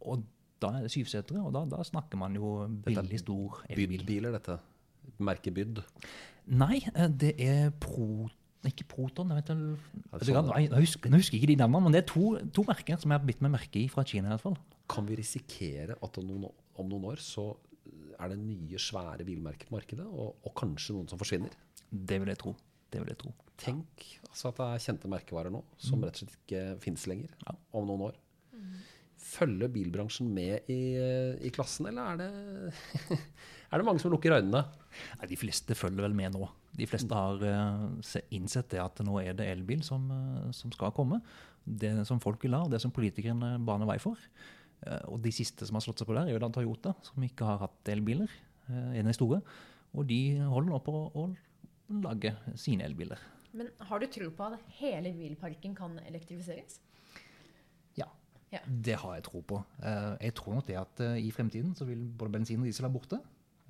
Og 0.00 0.24
da 0.62 0.72
er 0.78 0.86
det 0.86 0.90
syvsetere, 0.94 1.42
og 1.44 1.52
da, 1.54 1.62
da 1.70 1.82
snakker 1.86 2.18
man 2.20 2.34
jo 2.38 2.56
veldig 2.86 3.20
stor 3.20 3.60
elbil. 3.68 3.98
Bydd-biler, 3.98 4.34
dette. 4.38 4.58
Merket 5.24 5.54
Bydd. 5.56 5.78
Nei, 6.58 6.80
eh, 6.94 7.08
det 7.08 7.34
er 7.44 7.70
Pro... 7.80 8.28
Ikke 8.66 8.82
Proton, 8.90 9.30
jeg 9.30 9.38
vet 9.38 9.50
ikke. 9.54 10.24
Sånn. 10.26 10.48
Nei, 10.50 10.64
jeg 10.66 10.82
husker, 10.82 11.06
jeg 11.12 11.22
husker 11.22 11.36
ikke 11.38 11.48
de 11.52 11.56
navnene, 11.60 11.84
men 11.86 11.94
det 11.94 12.00
er 12.02 12.08
to, 12.10 12.24
to 12.52 12.64
merker 12.66 12.98
som 12.98 13.12
jeg 13.14 13.20
har 13.20 13.28
bitt 13.28 13.40
meg 13.44 13.52
merke 13.54 13.78
i 13.78 13.86
fra 13.92 14.02
Kina 14.04 14.26
i 14.26 14.32
hvert 14.34 14.42
fall. 14.42 14.56
Kan 14.90 15.06
vi 15.06 15.14
risikere 15.20 15.94
at 16.02 16.18
om 16.18 16.26
noen, 16.26 16.48
om 16.82 16.90
noen 16.90 17.06
år 17.12 17.22
så 17.22 17.44
er 18.18 18.32
det 18.32 18.40
nye, 18.42 18.80
svære 18.82 19.24
bilmerker 19.24 19.70
på 19.70 19.76
markedet, 19.76 20.04
og, 20.10 20.34
og 20.42 20.56
kanskje 20.58 20.96
noen 20.96 21.06
som 21.08 21.20
forsvinner? 21.22 21.54
Det 21.88 22.18
vil 22.20 22.32
jeg 22.34 22.40
tro. 22.42 22.56
Det 22.90 23.00
vil 23.04 23.12
jeg 23.14 23.20
tro. 23.22 23.32
Tenk 23.62 24.04
altså 24.28 24.50
at 24.50 24.58
det 24.58 24.66
er 24.74 24.82
kjente 24.88 25.08
merkevarer 25.14 25.54
nå 25.54 25.62
som 25.82 26.02
rett 26.04 26.18
og 26.18 26.26
slett 26.26 26.36
ikke 26.42 26.64
fins 26.82 27.06
lenger 27.10 27.30
Ja. 27.46 27.54
om 27.78 27.86
noen 27.88 28.08
år. 28.10 28.18
Følger 29.38 29.70
bilbransjen 29.72 30.28
med 30.34 30.68
i, 30.72 30.80
i 31.46 31.50
klassen, 31.54 31.88
eller 31.90 32.12
er 32.12 32.20
det, 32.20 33.18
er 33.70 33.80
det 33.80 33.86
mange 33.86 34.02
som 34.02 34.12
lukker 34.12 34.34
øynene? 34.34 34.64
Nei, 35.20 35.28
de 35.30 35.38
fleste 35.38 35.76
følger 35.78 36.08
vel 36.08 36.16
med 36.18 36.34
nå. 36.34 36.48
De 36.78 36.86
fleste 36.90 37.14
har 37.14 37.42
eh, 37.46 38.18
innsett 38.36 38.70
det 38.74 38.82
at 38.82 39.00
nå 39.06 39.18
er 39.22 39.36
det 39.38 39.48
elbil 39.50 39.82
som, 39.86 40.04
eh, 40.14 40.50
som 40.56 40.74
skal 40.74 40.94
komme. 40.96 41.20
Det 41.64 41.90
som 42.08 42.20
folk 42.22 42.42
vil 42.44 42.56
ha, 42.56 42.64
og 42.66 42.72
det 42.72 42.80
som 42.82 42.94
politikerne 42.94 43.56
baner 43.66 43.88
vei 43.88 43.98
for. 44.02 44.20
Eh, 44.86 45.04
og 45.10 45.22
de 45.24 45.32
siste 45.34 45.66
som 45.66 45.78
har 45.78 45.84
slått 45.84 46.02
seg 46.02 46.10
på 46.10 46.16
der, 46.16 46.28
er 46.28 46.36
jo 46.36 46.42
da 46.44 46.50
Toyota, 46.54 46.94
som 47.06 47.24
ikke 47.24 47.48
har 47.48 47.62
hatt 47.64 47.92
elbiler. 47.94 48.30
eh, 48.68 48.98
en 49.00 49.06
av 49.06 49.12
de 49.12 49.16
store. 49.16 49.40
Og 49.96 50.06
de 50.06 50.20
holder 50.44 50.70
nå 50.70 50.78
på 50.84 50.94
å, 50.94 51.24
å 51.24 52.02
lage 52.04 52.34
sine 52.60 52.84
elbiler. 52.84 53.20
Men 53.56 53.70
har 53.88 54.00
du 54.00 54.06
tro 54.12 54.28
på 54.30 54.50
at 54.52 54.74
hele 54.78 55.10
bilparken 55.16 55.74
kan 55.74 55.96
elektrifiseres? 56.04 56.82
Ja. 58.52 58.58
Ja. 58.58 58.60
Det 58.88 58.94
har 58.96 59.14
jeg 59.18 59.24
tro 59.26 59.40
på. 59.44 59.58
Eh, 59.82 60.16
Jeg 60.28 60.34
tror 60.34 60.54
nok 60.54 60.66
det 60.66 60.76
at 60.80 61.00
eh, 61.04 61.18
i 61.26 61.30
fremtiden 61.30 61.74
så 61.76 61.84
vil 61.84 61.98
både 62.18 62.32
bensin 62.32 62.60
og 62.60 62.64
diesel 62.68 62.86
være 62.86 62.92
borte. 62.94 63.18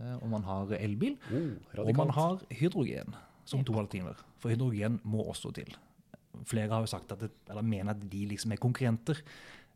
eh, 0.01 0.15
Og 0.23 0.29
man 0.31 0.43
har 0.47 0.67
elbil. 0.79 1.17
Oh, 1.33 1.83
Og 1.87 1.97
man 1.97 2.11
har 2.11 2.39
hydrogen 2.51 3.15
som 3.45 3.65
to 3.65 3.73
alternativer. 3.79 4.15
For 4.39 4.49
hydrogen 4.51 5.01
må 5.05 5.23
også 5.25 5.51
til. 5.55 5.75
Flere 6.45 6.69
har 6.71 6.81
jo 6.81 6.87
sagt 6.87 7.11
at 7.13 7.19
det, 7.21 7.31
eller 7.49 7.63
mener 7.63 7.91
at 7.91 8.11
de 8.11 8.27
liksom 8.29 8.53
er 8.53 8.57
konkurrenter, 8.63 9.19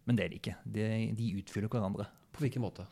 men 0.06 0.16
det 0.16 0.24
er 0.24 0.28
de 0.28 0.34
ikke. 0.38 0.54
De, 0.64 1.14
de 1.18 1.32
utfyller 1.42 1.68
hverandre. 1.68 2.06
På 2.32 2.40
hvilken 2.44 2.62
måte? 2.62 2.86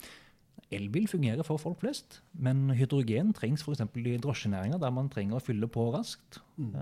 Elbil 0.72 1.06
fungerer 1.08 1.42
for 1.46 1.58
folk 1.58 1.78
flest, 1.80 2.20
men 2.34 2.70
hydrogen 2.70 3.32
trengs 3.34 3.62
f.eks. 3.62 3.80
i 3.96 4.16
drosjenæringa, 4.22 4.78
der 4.78 4.90
man 4.90 5.08
trenger 5.10 5.36
å 5.38 5.42
fylle 5.42 5.66
på 5.68 5.88
raskt. 5.94 6.40
Mm. 6.56 6.74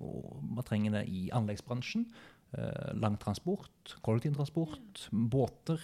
og 0.00 0.40
man 0.42 0.64
trenger 0.64 0.90
det 0.96 1.04
i 1.08 1.28
anleggsbransjen. 1.32 2.06
Eh, 2.58 2.92
langtransport, 2.98 3.96
kollektivtransport, 4.04 5.08
båter. 5.10 5.80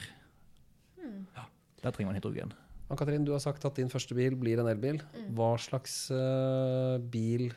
Ja, 1.37 1.47
der 1.83 1.95
trenger 1.95 2.13
man 2.13 2.19
hydrogen. 2.19 2.53
Ann-Katrin, 2.89 3.25
du 3.25 3.35
har 3.35 3.43
sagt 3.45 3.65
at 3.69 3.77
din 3.77 3.91
første 3.93 4.17
bil 4.17 4.37
blir 4.41 4.61
en 4.63 4.69
elbil. 4.71 5.01
Hva 5.37 5.55
slags 5.61 6.07
uh, 6.09 6.97
bil 7.13 7.51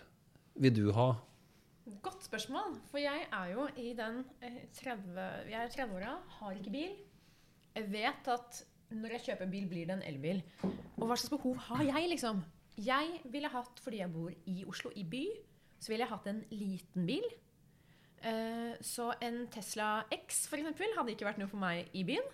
vil 0.60 0.74
du 0.76 0.90
ha? 0.96 1.14
Godt 2.04 2.26
spørsmål. 2.28 2.76
For 2.92 3.00
jeg 3.00 3.28
er 3.32 3.54
jo 3.54 3.68
i 3.80 3.94
den 3.98 4.22
eh, 4.44 4.66
30 4.76 5.22
Jeg 5.50 5.58
er 5.62 5.72
30-åra, 5.72 6.18
har 6.40 6.58
ikke 6.58 6.74
bil. 6.74 6.98
Jeg 7.76 7.88
vet 7.94 8.28
at 8.34 8.64
når 8.92 9.16
jeg 9.16 9.26
kjøper 9.30 9.52
bil, 9.52 9.70
blir 9.72 9.88
det 9.88 9.96
en 9.96 10.04
elbil. 10.10 10.42
Og 11.00 11.06
hva 11.08 11.16
slags 11.16 11.32
behov 11.32 11.62
har 11.70 11.86
jeg, 11.88 12.10
liksom? 12.12 12.44
Jeg 12.82 13.22
ville 13.32 13.52
hatt, 13.52 13.80
fordi 13.84 14.02
jeg 14.02 14.12
bor 14.12 14.34
i 14.52 14.66
Oslo, 14.68 14.92
i 14.96 15.06
by, 15.08 15.24
så 15.80 15.94
ville 15.94 16.04
jeg 16.04 16.12
hatt 16.12 16.28
en 16.28 16.44
liten 16.52 17.08
bil. 17.08 17.24
Eh, 18.22 18.74
så 18.86 19.08
en 19.22 19.48
Tesla 19.54 20.04
X, 20.14 20.44
for 20.50 20.62
eksempel, 20.62 20.92
hadde 20.98 21.14
ikke 21.16 21.26
vært 21.26 21.40
noe 21.42 21.50
for 21.50 21.62
meg 21.62 21.90
i 21.98 22.04
byen. 22.08 22.28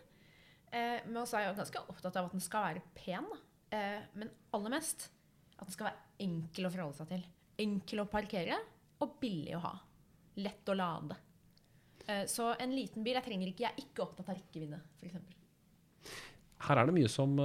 Eh, 0.75 0.99
men 1.07 1.21
også 1.21 1.37
er 1.39 1.45
jeg 1.47 1.59
ganske 1.61 1.83
opptatt 1.93 2.17
av 2.19 2.27
at 2.27 2.35
den 2.35 2.43
skal 2.43 2.65
være 2.73 2.83
pen. 2.97 3.29
Eh, 3.71 4.01
men 4.19 4.31
aller 4.55 4.73
mest 4.73 5.07
at 5.57 5.65
den 5.65 5.75
skal 5.75 5.89
være 5.89 6.25
enkel 6.27 6.67
å 6.67 6.73
forholde 6.73 6.99
seg 6.99 7.11
til. 7.13 7.23
Enkel 7.63 8.03
å 8.03 8.09
parkere 8.11 8.59
og 9.03 9.15
billig 9.21 9.55
å 9.57 9.63
ha. 9.63 9.73
Lett 10.43 10.69
å 10.69 10.75
lade. 10.77 11.15
Eh, 12.07 12.25
Så 12.29 12.51
en 12.59 12.75
liten 12.75 13.03
bil 13.03 13.15
jeg 13.17 13.23
trenger 13.25 13.47
ikke, 13.51 13.63
Jeg 13.65 13.71
er 13.71 13.83
ikke 13.83 14.03
opptatt 14.03 14.29
av 14.29 14.35
rekkevidde, 14.35 14.81
f.eks. 14.99 15.15
Her 16.67 16.79
er 16.81 16.87
det 16.89 16.95
mye 16.97 17.09
som 17.09 17.35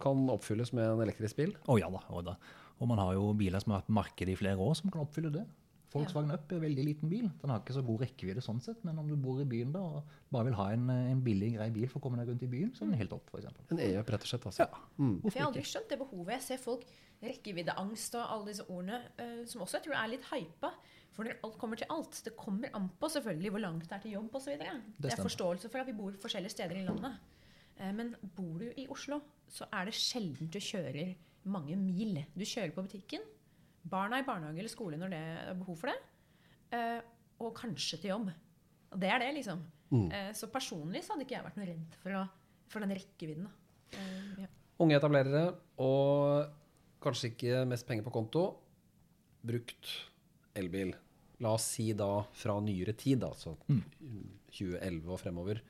kan 0.00 0.22
oppfylles 0.32 0.72
med 0.72 0.88
en 0.88 1.02
elektrisk 1.04 1.36
bil. 1.36 1.50
Å 1.68 1.76
ja 1.78 1.90
da, 1.92 2.00
Oh, 2.08 2.22
da. 2.24 2.36
Og 2.80 2.88
man 2.88 2.98
har 2.98 3.12
jo 3.12 3.34
biler 3.36 3.60
som 3.60 3.74
har 3.74 3.82
vært 3.82 3.90
på 3.90 3.96
markedet 3.98 4.32
i 4.32 4.38
flere 4.40 4.56
år, 4.56 4.74
som 4.78 4.90
kan 4.90 5.02
oppfylle 5.04 5.30
det. 5.34 5.42
Volkswagen 5.90 6.30
Up 6.30 6.52
er 6.52 6.60
en 6.60 6.62
veldig 6.62 6.84
liten 6.86 7.10
bil. 7.10 7.26
Den 7.40 7.50
har 7.50 7.62
ikke 7.62 7.74
så 7.74 7.82
god 7.82 8.04
rekkevidde 8.04 8.42
sånn 8.44 8.60
sett, 8.62 8.82
men 8.86 8.98
om 9.02 9.08
du 9.10 9.16
bor 9.18 9.40
i 9.42 9.46
byen 9.48 9.72
da, 9.74 9.80
og 9.82 10.12
bare 10.30 10.46
vil 10.46 10.58
ha 10.60 10.68
en, 10.76 10.84
en 10.92 11.22
billig, 11.24 11.48
grei 11.56 11.66
bil 11.74 11.88
for 11.90 11.98
å 11.98 12.04
komme 12.04 12.20
deg 12.20 12.30
rundt 12.30 12.44
i 12.46 12.50
byen, 12.50 12.70
så 12.76 12.84
er 12.84 12.92
den 12.92 13.00
helt 13.00 13.14
opp, 13.16 13.26
for 13.32 13.42
eksempel. 13.42 13.66
En 13.74 13.82
E-up, 13.82 14.12
rett 14.14 14.26
og 14.26 14.30
slett. 14.30 14.46
Altså. 14.46 14.66
Ja, 14.66 14.84
For 15.00 15.32
jeg 15.34 15.42
har 15.42 15.48
aldri 15.48 15.64
skjønt 15.66 15.90
det 15.90 15.98
behovet. 15.98 16.34
Jeg 16.36 16.46
ser 16.46 16.62
folk 16.62 16.84
rekkeviddeangst 17.24 18.16
og 18.20 18.34
alle 18.36 18.52
disse 18.52 18.66
ordene, 18.70 19.00
uh, 19.18 19.40
som 19.50 19.64
også 19.66 19.80
jeg 19.80 19.88
tror 19.88 19.98
er 19.98 20.12
litt 20.14 20.28
hypa. 20.30 20.70
For 21.16 21.26
når 21.26 21.42
alt 21.48 21.58
kommer 21.58 21.80
til 21.80 21.90
alt, 21.90 22.20
det 22.24 22.36
kommer 22.38 22.70
an 22.78 22.86
på 23.00 23.10
selvfølgelig 23.10 23.52
hvor 23.56 23.64
langt 23.66 23.88
det 23.90 23.96
er 23.96 24.04
til 24.04 24.14
jobb 24.14 24.38
osv. 24.38 24.54
Det, 24.62 24.76
det 25.02 25.10
er 25.10 25.24
forståelse 25.24 25.72
for 25.72 25.82
at 25.82 25.90
vi 25.90 25.96
bor 25.98 26.14
forskjellige 26.22 26.54
steder 26.54 26.78
i 26.78 26.86
landet. 26.86 27.18
Uh, 27.80 27.90
Men 27.98 28.14
bor 28.38 28.62
du 28.62 28.70
i 28.70 28.86
Oslo, 28.94 29.18
så 29.50 29.66
er 29.74 29.90
det 29.90 29.98
sjelden 29.98 30.54
du 30.54 30.62
kjører 30.62 31.16
mange 31.50 31.74
mil. 31.80 32.22
Du 32.36 32.46
kjører 32.46 32.72
på 32.76 32.86
butikken, 32.86 33.26
barna 33.90 34.20
i 34.20 34.26
barnehage 34.26 34.58
eller 34.62 34.72
skole 34.72 34.98
når 35.00 35.10
det 35.14 35.20
er 35.20 35.58
behov 35.58 35.76
for 35.80 35.90
det, 35.90 35.98
eh, 36.76 37.00
og 37.40 37.54
kanskje 37.56 37.98
til 38.02 38.10
jobb. 38.14 38.30
Og 38.92 39.00
det 39.00 39.10
er 39.10 39.18
det, 39.22 39.32
liksom. 39.40 39.62
Eh, 40.12 40.32
Så 40.36 40.46
personlig 40.52 41.02
så 41.04 41.14
hadde 41.14 41.24
ikke 41.26 41.36
jeg 41.38 41.44
vært 41.48 41.56
noe 41.58 41.66
redd 41.66 41.94
for, 42.02 42.10
å, 42.20 42.24
for 42.70 42.80
den 42.84 42.94
rekkevidden. 42.94 43.44
da. 43.48 43.98
Eh, 43.98 44.42
ja. 44.44 44.50
Unge 44.80 44.96
etablerere 44.96 45.44
og 45.82 46.50
kanskje 47.02 47.30
ikke 47.34 47.64
mest 47.68 47.86
penger 47.88 48.04
på 48.06 48.12
konto. 48.14 48.44
Brukt 49.44 49.88
elbil. 50.54 50.94
La 51.40 51.54
oss 51.56 51.64
si 51.74 51.92
da 51.96 52.22
fra 52.36 52.58
nyere 52.60 52.92
tid, 53.00 53.22
altså 53.24 53.54
2011 54.52 55.08
og 55.08 55.20
fremover. 55.22 55.60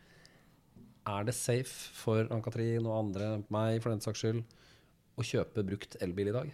Er 1.06 1.24
det 1.24 1.34
safe 1.34 1.70
for 1.96 2.26
Ann-Katrin 2.30 2.86
og 2.86 2.96
andre, 3.06 3.28
meg 3.52 3.80
for 3.82 3.90
den 3.94 4.02
saks 4.04 4.20
skyld, 4.24 4.42
å 5.20 5.24
kjøpe 5.26 5.64
brukt 5.66 5.96
elbil 6.02 6.28
i 6.32 6.34
dag? 6.34 6.50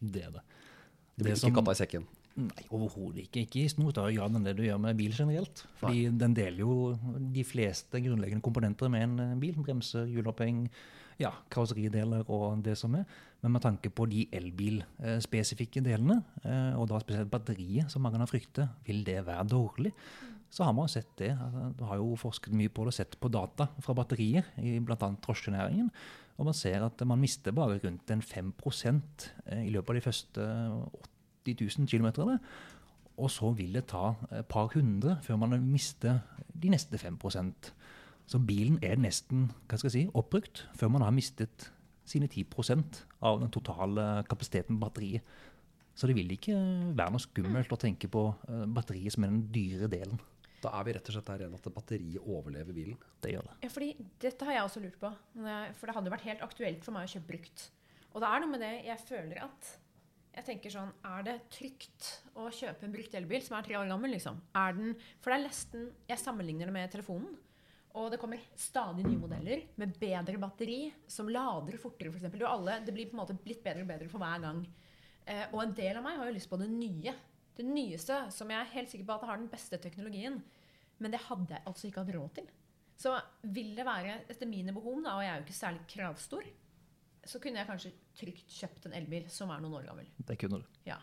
Det 0.00 0.24
er 0.26 0.30
det. 0.30 0.42
Det 1.16 1.24
blir 1.26 1.36
som- 1.36 1.50
ikke 1.50 1.62
katta 1.62 1.70
i 1.72 1.80
sekken. 1.86 2.06
Nei, 2.36 2.64
overhodet 2.74 3.28
ikke. 3.28 3.44
Ikke 3.46 3.60
i 3.62 3.68
noe 3.78 3.92
større 3.92 4.12
grad 4.16 4.34
enn 4.34 4.42
det 4.42 4.56
du 4.56 4.64
gjør 4.64 4.80
med 4.80 4.96
bil 4.96 5.12
generelt. 5.12 5.64
Fordi 5.78 6.08
den 6.18 6.34
deler 6.34 6.58
jo 6.58 6.98
de 7.32 7.44
fleste 7.44 8.00
grunnleggende 8.02 8.42
komponenter 8.42 8.90
med 8.90 9.02
en 9.02 9.20
eh, 9.20 9.34
bil. 9.38 9.54
Bremser, 9.54 10.06
hjuloppheng, 10.10 10.68
ja, 11.20 11.30
karosserideler 11.48 12.24
og 12.28 12.62
det 12.64 12.76
som 12.76 12.96
er. 12.96 13.04
Men 13.40 13.52
med 13.52 13.62
tanke 13.62 13.88
på 13.94 14.08
de 14.10 14.26
elbilspesifikke 14.32 15.82
delene, 15.84 16.24
eh, 16.42 16.74
og 16.74 16.88
da 16.90 16.98
spesielt 16.98 17.30
batteriet, 17.30 17.90
som 17.92 18.02
mange 18.02 18.18
har 18.18 18.26
fryktet, 18.26 18.68
vil 18.86 19.04
det 19.04 19.24
være 19.26 19.46
dårlig? 19.46 19.92
Så 20.50 20.64
har 20.64 20.72
man 20.72 20.88
sett 20.88 21.16
det. 21.18 21.30
altså, 21.38 21.76
Du 21.76 21.84
har 21.84 21.96
jo 21.96 22.16
forsket 22.16 22.52
mye 22.52 22.68
på 22.68 22.84
det 22.84 22.92
og 22.92 22.94
sett 22.94 23.16
på 23.20 23.30
data 23.30 23.68
fra 23.80 23.94
batterier 23.94 24.44
i 24.58 24.78
bl.a. 24.78 24.96
drosjenæringen. 24.96 25.90
Og 26.38 26.48
man 26.48 26.56
ser 26.56 26.82
at 26.82 27.02
man 27.06 27.20
mister 27.22 27.54
bare 27.54 27.78
rundt 27.78 28.10
en 28.10 28.22
5% 28.22 29.26
i 29.62 29.70
løpet 29.70 29.92
av 29.92 29.98
de 29.98 30.04
første 30.04 30.46
80 31.46 31.78
000 31.78 31.88
km. 31.88 32.38
Og 33.16 33.30
så 33.30 33.52
vil 33.54 33.76
det 33.76 33.86
ta 33.92 34.14
et 34.34 34.46
par 34.50 34.72
hundre 34.74 35.18
før 35.22 35.38
man 35.38 35.54
mister 35.62 36.18
de 36.50 36.72
neste 36.72 36.98
5% 36.98 37.70
Så 38.26 38.38
bilen 38.40 38.78
er 38.82 38.96
nesten 38.96 39.50
hva 39.68 39.78
skal 39.78 39.90
jeg 39.90 39.94
si, 39.94 40.10
oppbrukt 40.16 40.64
før 40.74 40.88
man 40.88 41.02
har 41.04 41.12
mistet 41.12 41.70
sine 42.08 42.26
10% 42.26 43.02
av 43.24 43.40
den 43.40 43.50
totale 43.52 44.24
kapasiteten 44.28 44.78
på 44.78 44.86
batteriet. 44.86 45.22
Så 45.94 46.08
det 46.08 46.16
vil 46.16 46.32
ikke 46.32 46.56
være 46.96 47.12
noe 47.14 47.22
skummelt 47.22 47.72
å 47.72 47.78
tenke 47.80 48.08
på 48.10 48.26
eh, 48.48 48.64
batteriet 48.66 49.14
som 49.14 49.24
er 49.24 49.30
den 49.30 49.44
dyre 49.54 49.88
delen. 49.92 50.18
Da 50.64 50.72
er 50.78 50.86
vi 50.86 50.94
rett 50.96 51.08
og 51.10 51.16
slett 51.16 51.28
der 51.28 51.44
igjen 51.44 51.56
at 51.58 51.70
batteriet 51.76 52.24
overlever 52.24 52.76
bilen. 52.76 52.98
Det 53.20 53.34
gjør 53.34 53.48
det. 53.50 53.56
Ja, 53.66 53.70
fordi 53.72 53.88
dette 54.24 54.48
har 54.48 54.56
jeg 54.56 54.66
også 54.68 54.82
lurt 54.84 55.00
på. 55.00 55.10
For 55.76 55.90
det 55.90 55.96
hadde 55.98 56.12
vært 56.14 56.28
helt 56.28 56.44
aktuelt 56.46 56.86
for 56.86 56.96
meg 56.96 57.08
å 57.08 57.12
kjøpe 57.14 57.32
brukt. 57.34 57.64
Og 58.14 58.22
det 58.22 58.30
er 58.30 58.42
noe 58.42 58.52
med 58.52 58.62
det 58.62 58.74
jeg 58.86 59.02
føler 59.08 59.42
at 59.44 59.72
Jeg 60.34 60.46
tenker 60.46 60.70
sånn 60.70 60.92
Er 61.06 61.24
det 61.26 61.34
trygt 61.50 62.06
å 62.38 62.46
kjøpe 62.50 62.86
en 62.86 62.94
brukt 62.94 63.16
elbil 63.18 63.42
som 63.42 63.56
er 63.58 63.66
tre 63.66 63.76
år 63.78 63.90
gammel, 63.90 64.14
liksom? 64.14 64.38
Er 64.58 64.76
den 64.76 64.94
For 65.18 65.30
det 65.30 65.36
er 65.36 65.44
nesten 65.48 65.88
Jeg 66.10 66.22
sammenligner 66.22 66.70
det 66.70 66.76
med 66.76 66.94
telefonen. 66.94 67.34
Og 67.94 68.08
det 68.10 68.18
kommer 68.22 68.42
stadig 68.58 69.04
nye 69.06 69.20
modeller 69.20 69.60
med 69.78 69.92
bedre 70.00 70.38
batteri, 70.42 70.88
som 71.06 71.28
lader 71.30 71.76
fortere, 71.78 72.10
f.eks. 72.10 72.24
Det 72.26 72.94
blir 72.94 73.06
på 73.06 73.14
en 73.14 73.20
måte 73.20 73.36
blitt 73.38 73.62
bedre 73.62 73.84
og 73.84 73.92
bedre 73.92 74.08
for 74.10 74.22
hver 74.22 74.40
gang. 74.42 74.64
Eh, 75.30 75.44
og 75.52 75.60
en 75.62 75.76
del 75.78 76.00
av 76.00 76.02
meg 76.02 76.18
har 76.18 76.26
jo 76.26 76.34
lyst 76.34 76.50
på 76.50 76.58
det 76.58 76.66
nye. 76.72 77.14
Det 77.56 77.64
nyeste, 77.66 78.16
som 78.34 78.50
jeg 78.50 78.58
er 78.64 78.72
helt 78.74 78.90
sikker 78.90 79.06
på 79.06 79.14
at 79.18 79.26
har 79.28 79.38
den 79.38 79.48
beste 79.52 79.78
teknologien. 79.78 80.40
Men 80.98 81.10
det 81.14 81.20
hadde 81.28 81.54
jeg 81.54 81.62
altså 81.66 81.88
ikke 81.88 82.02
hatt 82.04 82.14
råd 82.16 82.34
til. 82.40 82.48
Så 82.98 83.14
vil 83.54 83.72
det 83.76 83.84
være 83.86 84.20
etter 84.30 84.46
mine 84.46 84.72
behov, 84.74 85.00
da, 85.02 85.16
og 85.18 85.22
jeg 85.24 85.32
er 85.32 85.40
jo 85.40 85.46
ikke 85.48 85.56
særlig 85.58 85.82
kravstor, 85.90 86.44
så 87.24 87.40
kunne 87.40 87.58
jeg 87.62 87.66
kanskje 87.70 87.90
trygt 88.20 88.54
kjøpt 88.58 88.86
en 88.86 88.94
elbil 88.98 89.24
som 89.32 89.50
er 89.50 89.62
noen 89.64 89.78
år 89.80 89.86
gammel. 89.88 90.06
Det 90.28 90.36
kunne 90.38 90.60
du. 90.62 90.78
Ja. 90.86 90.98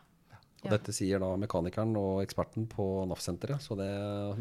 Og 0.62 0.68
Ja. 0.70 0.76
dette 0.78 0.94
sier 0.94 1.18
da 1.20 1.32
mekanikeren 1.42 1.96
og 1.98 2.20
eksperten 2.22 2.68
på 2.70 2.86
NAF-senteret, 3.10 3.60
så 3.66 3.74
det 3.80 3.90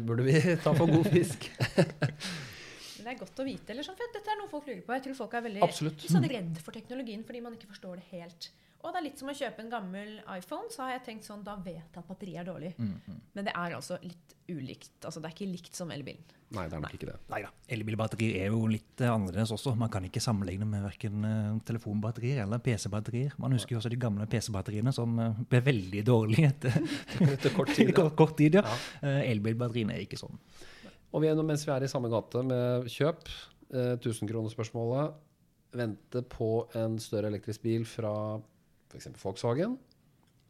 burde 0.05 0.23
vi 0.27 0.35
ta 0.63 0.71
for 0.77 0.85
god 0.91 1.07
fisk. 1.09 1.47
Men 3.01 3.07
det 3.07 3.13
er 3.15 3.19
godt 3.23 3.39
å 3.41 3.45
vite. 3.47 3.73
Eller 3.73 3.85
sånn, 3.87 3.97
for 3.97 4.13
dette 4.13 4.29
er 4.29 4.37
noe 4.37 4.51
folk 4.51 4.67
lurer 4.69 4.83
på. 4.85 4.93
Jeg 4.93 5.03
tror 5.07 5.17
folk 5.23 5.33
er 5.39 5.45
veldig 5.47 5.63
Absolutt. 5.65 6.03
sånn 6.11 6.27
redd 6.29 6.59
for 6.61 6.75
teknologien 6.77 7.23
fordi 7.25 7.41
man 7.41 7.55
ikke 7.57 7.71
forstår 7.73 7.97
det 7.97 8.05
helt. 8.11 8.51
Og 8.81 8.91
det 8.91 8.99
er 8.99 9.05
litt 9.05 9.21
som 9.21 9.29
å 9.29 9.35
kjøpe 9.37 9.63
en 9.63 9.71
gammel 9.71 10.13
iPhone. 10.35 10.69
Så 10.73 10.83
har 10.85 10.95
jeg 10.95 11.05
tenkt 11.05 11.27
sånn, 11.27 11.43
da 11.45 11.55
vet 11.61 11.79
jeg 11.81 12.01
at 12.01 12.07
batteriet 12.07 12.41
er 12.43 12.47
dårlig. 12.49 12.71
Men 12.79 13.47
det 13.47 13.53
er 13.53 13.75
altså 13.77 13.97
litt 14.03 14.35
ulikt. 14.51 14.97
Altså 15.05 15.21
Det 15.21 15.29
er 15.29 15.35
ikke 15.35 15.51
likt 15.51 15.77
som 15.77 15.91
elbilen. 15.93 16.23
Nei, 16.51 16.65
det 16.67 16.75
er 16.75 16.81
nok 16.83 16.95
ikke 16.97 17.07
det. 17.07 17.13
Nei 17.31 17.37
da. 17.45 17.49
Elbilbatterier 17.71 18.41
er 18.41 18.49
jo 18.51 18.65
litt 18.67 18.99
eh, 18.99 19.07
annerledes 19.07 19.53
også. 19.55 19.71
Man 19.79 19.91
kan 19.93 20.03
ikke 20.03 20.19
sammenligne 20.19 20.65
med 20.67 20.83
verken 20.83 21.23
eh, 21.23 21.53
telefonbatterier 21.63 22.41
eller 22.43 22.59
PC-batterier. 22.59 23.37
Man 23.39 23.55
husker 23.55 23.77
jo 23.77 23.79
også 23.79 23.91
de 23.93 23.99
gamle 24.01 24.27
PC-batteriene 24.27 24.91
som 24.95 25.15
eh, 25.23 25.39
ble 25.47 25.61
veldig 25.69 26.03
dårlige 26.09 26.49
etter 26.51 26.75
Etter 27.37 27.55
kort 27.55 27.71
tid. 27.77 27.93
Ja. 28.01 28.09
kort 28.19 28.35
tid. 28.39 28.59
Ja. 28.59 28.65
ja. 28.99 29.15
Elbilbatteriene 29.31 29.95
er 29.95 30.03
ikke 30.03 30.19
sånn. 30.19 30.35
Og 31.11 31.23
vi 31.23 31.31
er, 31.31 31.39
mens 31.39 31.63
vi 31.67 31.71
er 31.71 31.87
i 31.87 31.91
samme 31.91 32.11
gate 32.11 32.43
med 32.43 32.91
kjøp, 32.91 33.31
eh, 33.71 33.95
1000-kronerspørsmålet 33.95 35.19
Vente 35.71 36.19
på 36.27 36.65
en 36.75 36.97
større 36.99 37.29
elektrisk 37.31 37.63
bil 37.63 37.85
fra 37.87 38.11
f.eks. 38.91 39.07
Volkswagen, 39.23 39.77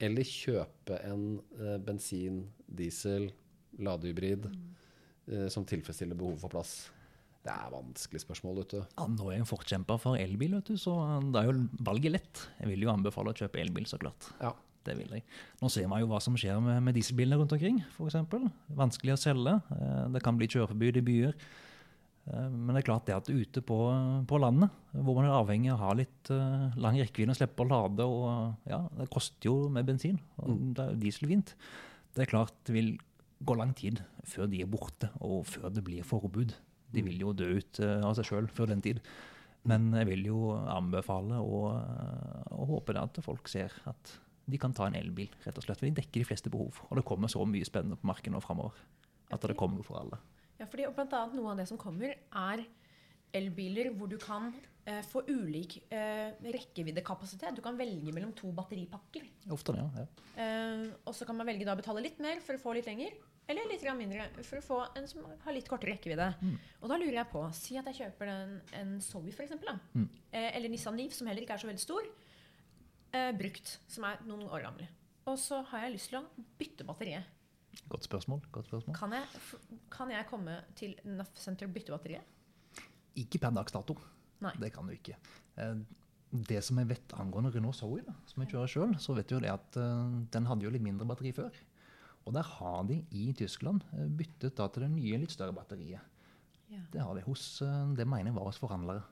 eller 0.02 0.26
kjøpe 0.28 0.98
en 1.08 1.26
eh, 1.60 1.78
bensin, 1.86 2.42
diesel, 2.66 3.30
ladehybrid 3.80 4.50
eh, 4.50 5.46
som 5.54 5.66
tilfredsstiller 5.70 6.18
behovet 6.18 6.42
for 6.42 6.52
plass? 6.58 6.74
Det 7.42 7.50
er 7.54 7.72
vanskelig 7.74 8.22
spørsmål, 8.22 8.60
vet 8.62 8.74
du. 8.76 8.82
Ja, 9.00 9.06
nå 9.10 9.30
er 9.30 9.38
jeg 9.40 9.44
en 9.46 9.50
forkjemper 9.50 9.98
for 10.02 10.18
elbil, 10.20 10.58
vet 10.60 10.68
du, 10.74 10.76
så 10.78 10.94
det 11.34 11.40
er 11.42 11.48
jo 11.50 11.64
valget 11.88 12.14
lett. 12.18 12.44
Jeg 12.60 12.70
vil 12.70 12.84
jo 12.86 12.92
anbefale 12.94 13.34
å 13.34 13.38
kjøpe 13.38 13.62
elbil, 13.64 13.88
så 13.90 13.98
klart. 14.02 14.28
Ja. 14.42 14.52
Det 14.82 14.96
vil 14.98 15.12
jeg. 15.14 15.22
Nå 15.62 15.70
ser 15.70 15.86
man 15.86 16.02
jo 16.02 16.08
hva 16.10 16.18
som 16.26 16.34
skjer 16.42 16.58
med, 16.58 16.80
med 16.82 16.96
dieselbilene 16.98 17.38
rundt 17.38 17.52
omkring, 17.54 17.76
f.eks. 17.94 18.16
Vanskelig 18.78 19.14
å 19.14 19.20
selge. 19.22 19.52
Eh, 19.76 20.08
Det 20.16 20.22
kan 20.26 20.38
bli 20.40 20.48
kjøreforbud 20.50 20.98
i 20.98 21.04
byer. 21.06 21.36
Eh, 22.30 22.50
Men 22.50 22.76
det 22.76 22.84
er 22.84 22.88
klart 22.90 23.08
det 23.10 23.16
at 23.18 23.30
ute 23.30 23.64
på, 23.66 23.78
på 24.30 24.42
landet, 24.42 24.74
hvor 24.94 25.18
man 25.18 25.28
er 25.28 25.38
avhengig 25.38 25.72
av 25.74 25.80
å 25.80 25.86
ha 25.88 25.94
litt 25.98 26.32
uh, 26.34 26.70
lang 26.82 27.00
rekkevidde 27.00 27.34
og 27.34 27.40
slippe 27.40 27.64
å 27.64 27.70
lade, 27.70 28.06
og 28.06 28.70
ja, 28.70 28.84
det 29.00 29.10
koster 29.14 29.50
jo 29.50 29.56
med 29.74 29.88
bensin, 29.88 30.20
og 30.42 30.60
det 30.78 30.86
er 30.86 31.00
dieselfint. 31.02 31.56
Det 32.12 32.26
er 32.26 32.32
klart 32.34 32.58
det 32.68 32.76
vil 32.76 32.92
gå 33.42 33.56
lang 33.58 33.74
tid 33.78 34.04
før 34.28 34.50
de 34.52 34.62
er 34.62 34.70
borte, 34.70 35.10
og 35.24 35.48
før 35.50 35.72
det 35.74 35.84
blir 35.88 36.06
forbud. 36.06 36.54
De 36.92 37.04
vil 37.06 37.24
jo 37.24 37.34
dø 37.34 37.54
ut 37.58 37.82
uh, 37.82 38.02
av 38.06 38.18
seg 38.20 38.30
sjøl 38.30 38.52
før 38.52 38.74
den 38.74 38.84
tid. 38.84 39.02
Men 39.70 39.92
jeg 39.94 40.08
vil 40.10 40.26
jo 40.26 40.56
anbefale 40.74 41.38
og, 41.38 41.68
og 42.50 42.70
håpe 42.72 42.96
at 42.98 43.20
folk 43.22 43.50
ser 43.52 43.74
at 43.90 44.16
de 44.50 44.58
kan 44.60 44.74
ta 44.74 44.88
en 44.90 44.98
elbil, 44.98 45.30
rett 45.46 45.58
og 45.58 45.64
slett. 45.64 45.78
For 45.78 45.86
de 45.86 46.00
dekker 46.02 46.24
de 46.24 46.28
fleste 46.28 46.52
behov. 46.52 46.82
Og 46.90 46.98
det 46.98 47.06
kommer 47.08 47.30
så 47.32 47.46
mye 47.46 47.68
spennende 47.68 48.00
på 48.02 48.10
markedet 48.10 48.34
nå 48.34 48.42
framover. 48.44 48.82
At 49.32 49.46
det 49.46 49.56
kommer 49.60 49.78
noe 49.78 49.88
for 49.88 50.02
alle. 50.02 50.18
Ja, 50.62 50.68
fordi 50.70 50.86
blant 50.94 51.16
annet 51.18 51.38
Noe 51.40 51.56
av 51.56 51.62
det 51.62 51.66
som 51.72 51.80
kommer, 51.82 52.14
er 52.14 52.62
elbiler 53.34 53.90
hvor 53.96 54.12
du 54.12 54.18
kan 54.22 54.52
eh, 54.86 55.02
få 55.08 55.24
ulik 55.30 55.80
eh, 55.90 56.36
rekkeviddekapasitet. 56.54 57.56
Du 57.58 57.64
kan 57.66 57.80
velge 57.80 58.14
mellom 58.14 58.36
to 58.38 58.52
batteripakker. 58.54 59.26
Ofte 59.56 59.74
det, 59.74 59.82
ja. 59.82 60.06
ja. 60.06 60.30
Eh, 60.44 60.86
og 61.08 61.18
så 61.18 61.26
kan 61.26 61.40
man 61.40 61.50
velge 61.50 61.66
da 61.66 61.74
å 61.74 61.82
betale 61.82 62.04
litt 62.06 62.22
mer 62.22 62.44
for 62.46 62.60
å 62.60 62.62
få 62.62 62.76
litt 62.78 62.90
lenger, 62.92 63.16
eller 63.50 63.68
litt 63.72 63.84
mindre 63.98 64.30
for 64.46 64.62
å 64.62 64.64
få 64.64 64.80
en 65.00 65.08
som 65.10 65.26
har 65.44 65.56
litt 65.56 65.68
kortere 65.68 65.96
rekkevidde. 65.96 66.30
Og 66.80 66.92
da 66.92 67.00
lurer 67.02 67.18
jeg 67.24 67.32
på, 67.34 67.42
si 67.58 67.80
at 67.80 67.90
jeg 67.90 68.04
kjøper 68.04 68.30
en, 68.32 68.54
en 68.80 68.94
Zoe 69.04 69.34
for 69.34 69.48
eksempel, 69.48 69.74
da. 69.74 70.06
Eh, 70.30 70.52
eller 70.54 70.72
Nissan 70.72 71.00
Leaf, 71.00 71.18
som 71.18 71.28
heller 71.28 71.44
ikke 71.44 71.58
er 71.58 71.64
så 71.66 71.72
veldig 71.72 71.84
stor. 71.84 72.08
Eh, 73.18 73.32
brukt, 73.36 73.80
som 73.92 74.06
er 74.08 74.22
noen 74.30 74.46
år 74.48 74.70
gammel. 74.70 74.88
Og 75.28 75.36
så 75.42 75.64
har 75.72 75.88
jeg 75.88 75.98
lyst 75.98 76.14
til 76.14 76.22
å 76.22 76.46
bytte 76.62 76.86
batteriet. 76.88 77.41
Godt 77.90 78.04
spørsmål. 78.08 78.42
godt 78.52 78.66
spørsmål. 78.70 78.96
Kan 78.96 79.12
jeg, 79.14 79.24
kan 79.92 80.12
jeg 80.12 80.26
komme 80.30 80.60
til 80.76 80.96
NAF 81.06 81.32
Center 81.36 81.68
og 81.68 81.74
bytte 81.74 81.92
batteriet? 81.92 82.22
Ikke 83.16 83.40
per 83.40 83.52
dags 83.52 83.72
dato. 83.76 83.98
Nei. 84.42 84.54
Det 84.60 84.72
kan 84.74 84.88
du 84.88 84.94
ikke. 84.96 85.16
Eh, 85.58 85.76
Det 86.48 86.62
som 86.64 86.78
jeg 86.80 86.88
vet 86.88 87.12
angående 87.20 87.52
Renault 87.52 87.76
Zoe, 87.76 88.00
da, 88.08 88.14
som 88.26 88.42
jeg 88.42 88.54
kjører 88.54 88.68
sjøl, 88.72 88.94
så 89.04 89.14
vet 89.18 89.28
du 89.28 89.36
jo 89.36 89.42
det 89.44 89.50
at 89.52 89.76
eh, 89.76 90.14
den 90.32 90.46
hadde 90.48 90.64
jo 90.64 90.70
litt 90.72 90.82
mindre 90.86 91.04
batteri 91.06 91.34
før. 91.36 91.52
Og 92.26 92.34
der 92.34 92.44
har 92.48 92.84
de 92.88 93.02
i 93.12 93.34
Tyskland 93.36 93.84
eh, 93.98 94.08
byttet 94.08 94.56
da 94.56 94.70
til 94.72 94.86
det 94.86 94.92
nye, 94.94 95.18
litt 95.20 95.32
større 95.36 95.52
batteriet. 95.52 96.00
Ja. 96.72 96.80
Det 96.94 97.02
har 97.04 97.16
de 97.20 97.26
hos 97.26 97.60
det 97.98 98.06
mener 98.08 98.32
jeg 98.32 98.36
var 98.38 98.48
hos 98.48 98.58
forhandlere, 98.62 99.04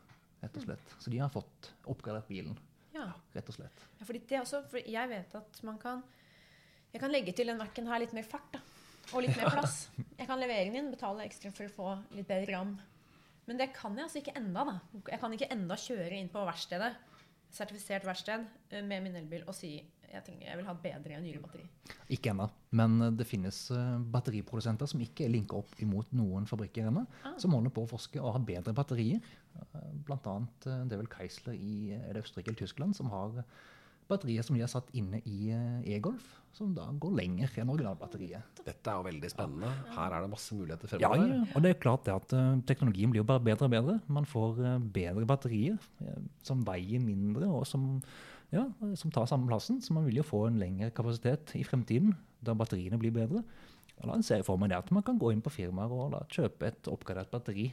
rett 0.41 0.55
og 0.55 0.63
slett. 0.63 0.93
Så 1.03 1.12
de 1.12 1.19
har 1.19 1.27
fått 1.34 1.73
oppgradert 1.91 2.29
bilen, 2.32 2.55
Ja. 2.95 3.10
rett 3.36 3.49
og 3.51 3.55
slett. 3.60 3.84
Ja, 3.99 4.05
fordi 4.08 4.19
det 4.29 4.39
også, 4.39 4.63
for 4.71 4.79
jeg 4.79 5.10
vet 5.12 5.36
at 5.36 5.60
man 5.67 5.77
kan 5.77 6.01
Jeg 6.93 7.02
kan 7.04 7.12
legge 7.13 7.34
til 7.38 7.49
den 7.52 7.60
Mac-en 7.60 7.88
her 7.88 8.02
litt 8.02 8.13
mer 8.17 8.25
fart. 8.28 8.49
da, 8.56 8.60
Og 9.13 9.21
litt 9.25 9.36
mer 9.38 9.49
plass. 9.54 9.89
Jeg 10.17 10.28
kan 10.30 10.39
levere 10.41 10.65
den 10.69 10.75
inn, 10.80 10.91
betale 10.93 11.25
ekstra 11.25 11.52
for 11.54 11.65
å 11.69 11.75
få 11.75 12.15
litt 12.17 12.28
bedre 12.30 12.56
ram. 12.56 12.75
Men 13.49 13.58
det 13.58 13.71
kan 13.73 13.95
jeg 13.97 14.06
altså 14.06 14.19
ikke 14.21 14.36
enda. 14.38 14.63
da. 14.65 14.80
Jeg 15.10 15.19
kan 15.21 15.34
ikke 15.34 15.52
enda 15.54 15.75
kjøre 15.75 16.17
inn 16.19 16.30
på 16.30 16.43
verkstedet, 16.45 16.91
sertifisert 17.52 18.06
verksted, 18.06 18.43
eh, 18.71 18.84
med 18.86 19.02
min 19.04 19.15
elbil 19.17 19.43
og 19.47 19.56
si 19.58 19.71
jeg, 20.10 20.23
tenker, 20.25 20.47
jeg 20.47 20.58
vil 20.58 20.65
ha 20.65 20.73
bedre 20.73 21.17
nyere 21.21 21.41
batteri. 21.41 21.65
Ikke 22.13 22.32
ennå, 22.32 22.47
men 22.78 22.95
eh, 23.02 23.12
det 23.17 23.25
finnes 23.30 23.58
eh, 23.73 23.97
batteriprodusenter 24.13 24.89
som 24.89 25.02
ikke 25.02 25.25
er 25.25 25.34
linka 25.34 25.58
opp 25.58 25.73
imot 25.82 26.12
noen 26.17 26.45
fabrikker 26.49 26.89
ennå, 26.89 27.06
Ah. 27.25 27.36
som 27.41 27.54
holder 27.54 27.73
på 27.73 27.86
å 27.86 27.89
forske 27.89 28.21
og 28.21 28.34
har 28.38 28.45
bedre 28.45 28.73
batterier. 28.73 29.21
Blant 30.06 30.25
annet 30.30 30.65
det 30.88 30.93
er 30.95 31.02
vel 31.02 31.10
Keisler 31.12 31.54
i 31.58 31.91
er 31.97 32.17
Østerrike 32.21 32.49
eller 32.54 32.62
Tyskland 32.62 32.95
som 32.95 33.10
har 33.13 33.43
batterier 34.10 34.43
som 34.45 34.58
de 34.58 34.63
har 34.63 34.72
satt 34.72 34.89
inne 34.98 35.19
i 35.30 35.52
eh, 35.54 35.95
e-Golf, 35.95 36.26
som 36.58 36.72
da 36.74 36.88
går 36.98 37.13
lenger 37.19 37.52
enn 37.62 37.69
originalbatteriet. 37.69 38.62
Dette 38.65 38.89
er 38.89 38.98
jo 38.98 39.06
veldig 39.06 39.30
spennende. 39.32 39.69
Her 39.93 40.15
er 40.17 40.26
det 40.26 40.32
masse 40.32 40.56
muligheter 40.58 40.89
Ja, 40.98 41.12
fremover. 41.12 41.36
ja, 41.36 41.45
og 41.56 41.63
det 41.65 41.72
er 41.76 41.80
klart 41.84 42.08
det 42.10 42.15
at 42.17 42.34
eh, 42.36 42.50
teknologien 42.69 43.13
blir 43.13 43.22
jo 43.22 43.28
bare 43.30 43.43
bedre 43.45 43.69
og 43.69 43.74
bedre. 43.76 43.98
Man 44.10 44.26
får 44.30 44.60
eh, 44.65 44.78
bedre 45.00 45.30
batterier 45.30 45.78
som 46.45 46.65
veier 46.67 47.04
mindre, 47.04 47.48
og 47.54 47.67
som, 47.69 47.89
ja, 48.52 48.65
som 48.98 49.13
tar 49.13 49.30
samme 49.30 49.48
plassen. 49.52 49.78
Så 49.86 49.93
man 49.95 50.08
vil 50.10 50.19
jo 50.22 50.26
få 50.28 50.48
en 50.50 50.58
lengre 50.62 50.89
kapasitet 50.95 51.54
i 51.60 51.63
fremtiden, 51.67 52.15
da 52.41 52.58
batteriene 52.58 52.98
blir 53.02 53.13
bedre. 53.13 53.43
Og 54.00 54.08
da 54.08 54.15
ser 54.24 54.39
jeg 54.39 54.48
for 54.48 54.56
meg 54.58 54.72
det 54.72 54.78
at 54.80 54.89
man 54.95 55.04
kan 55.04 55.17
gå 55.19 55.34
inn 55.36 55.41
på 55.43 55.52
firmaer 55.52 55.91
og 55.91 56.13
da 56.13 56.22
kjøpe 56.32 56.69
et 56.69 56.88
oppgradert 56.88 57.30
batteri, 57.34 57.65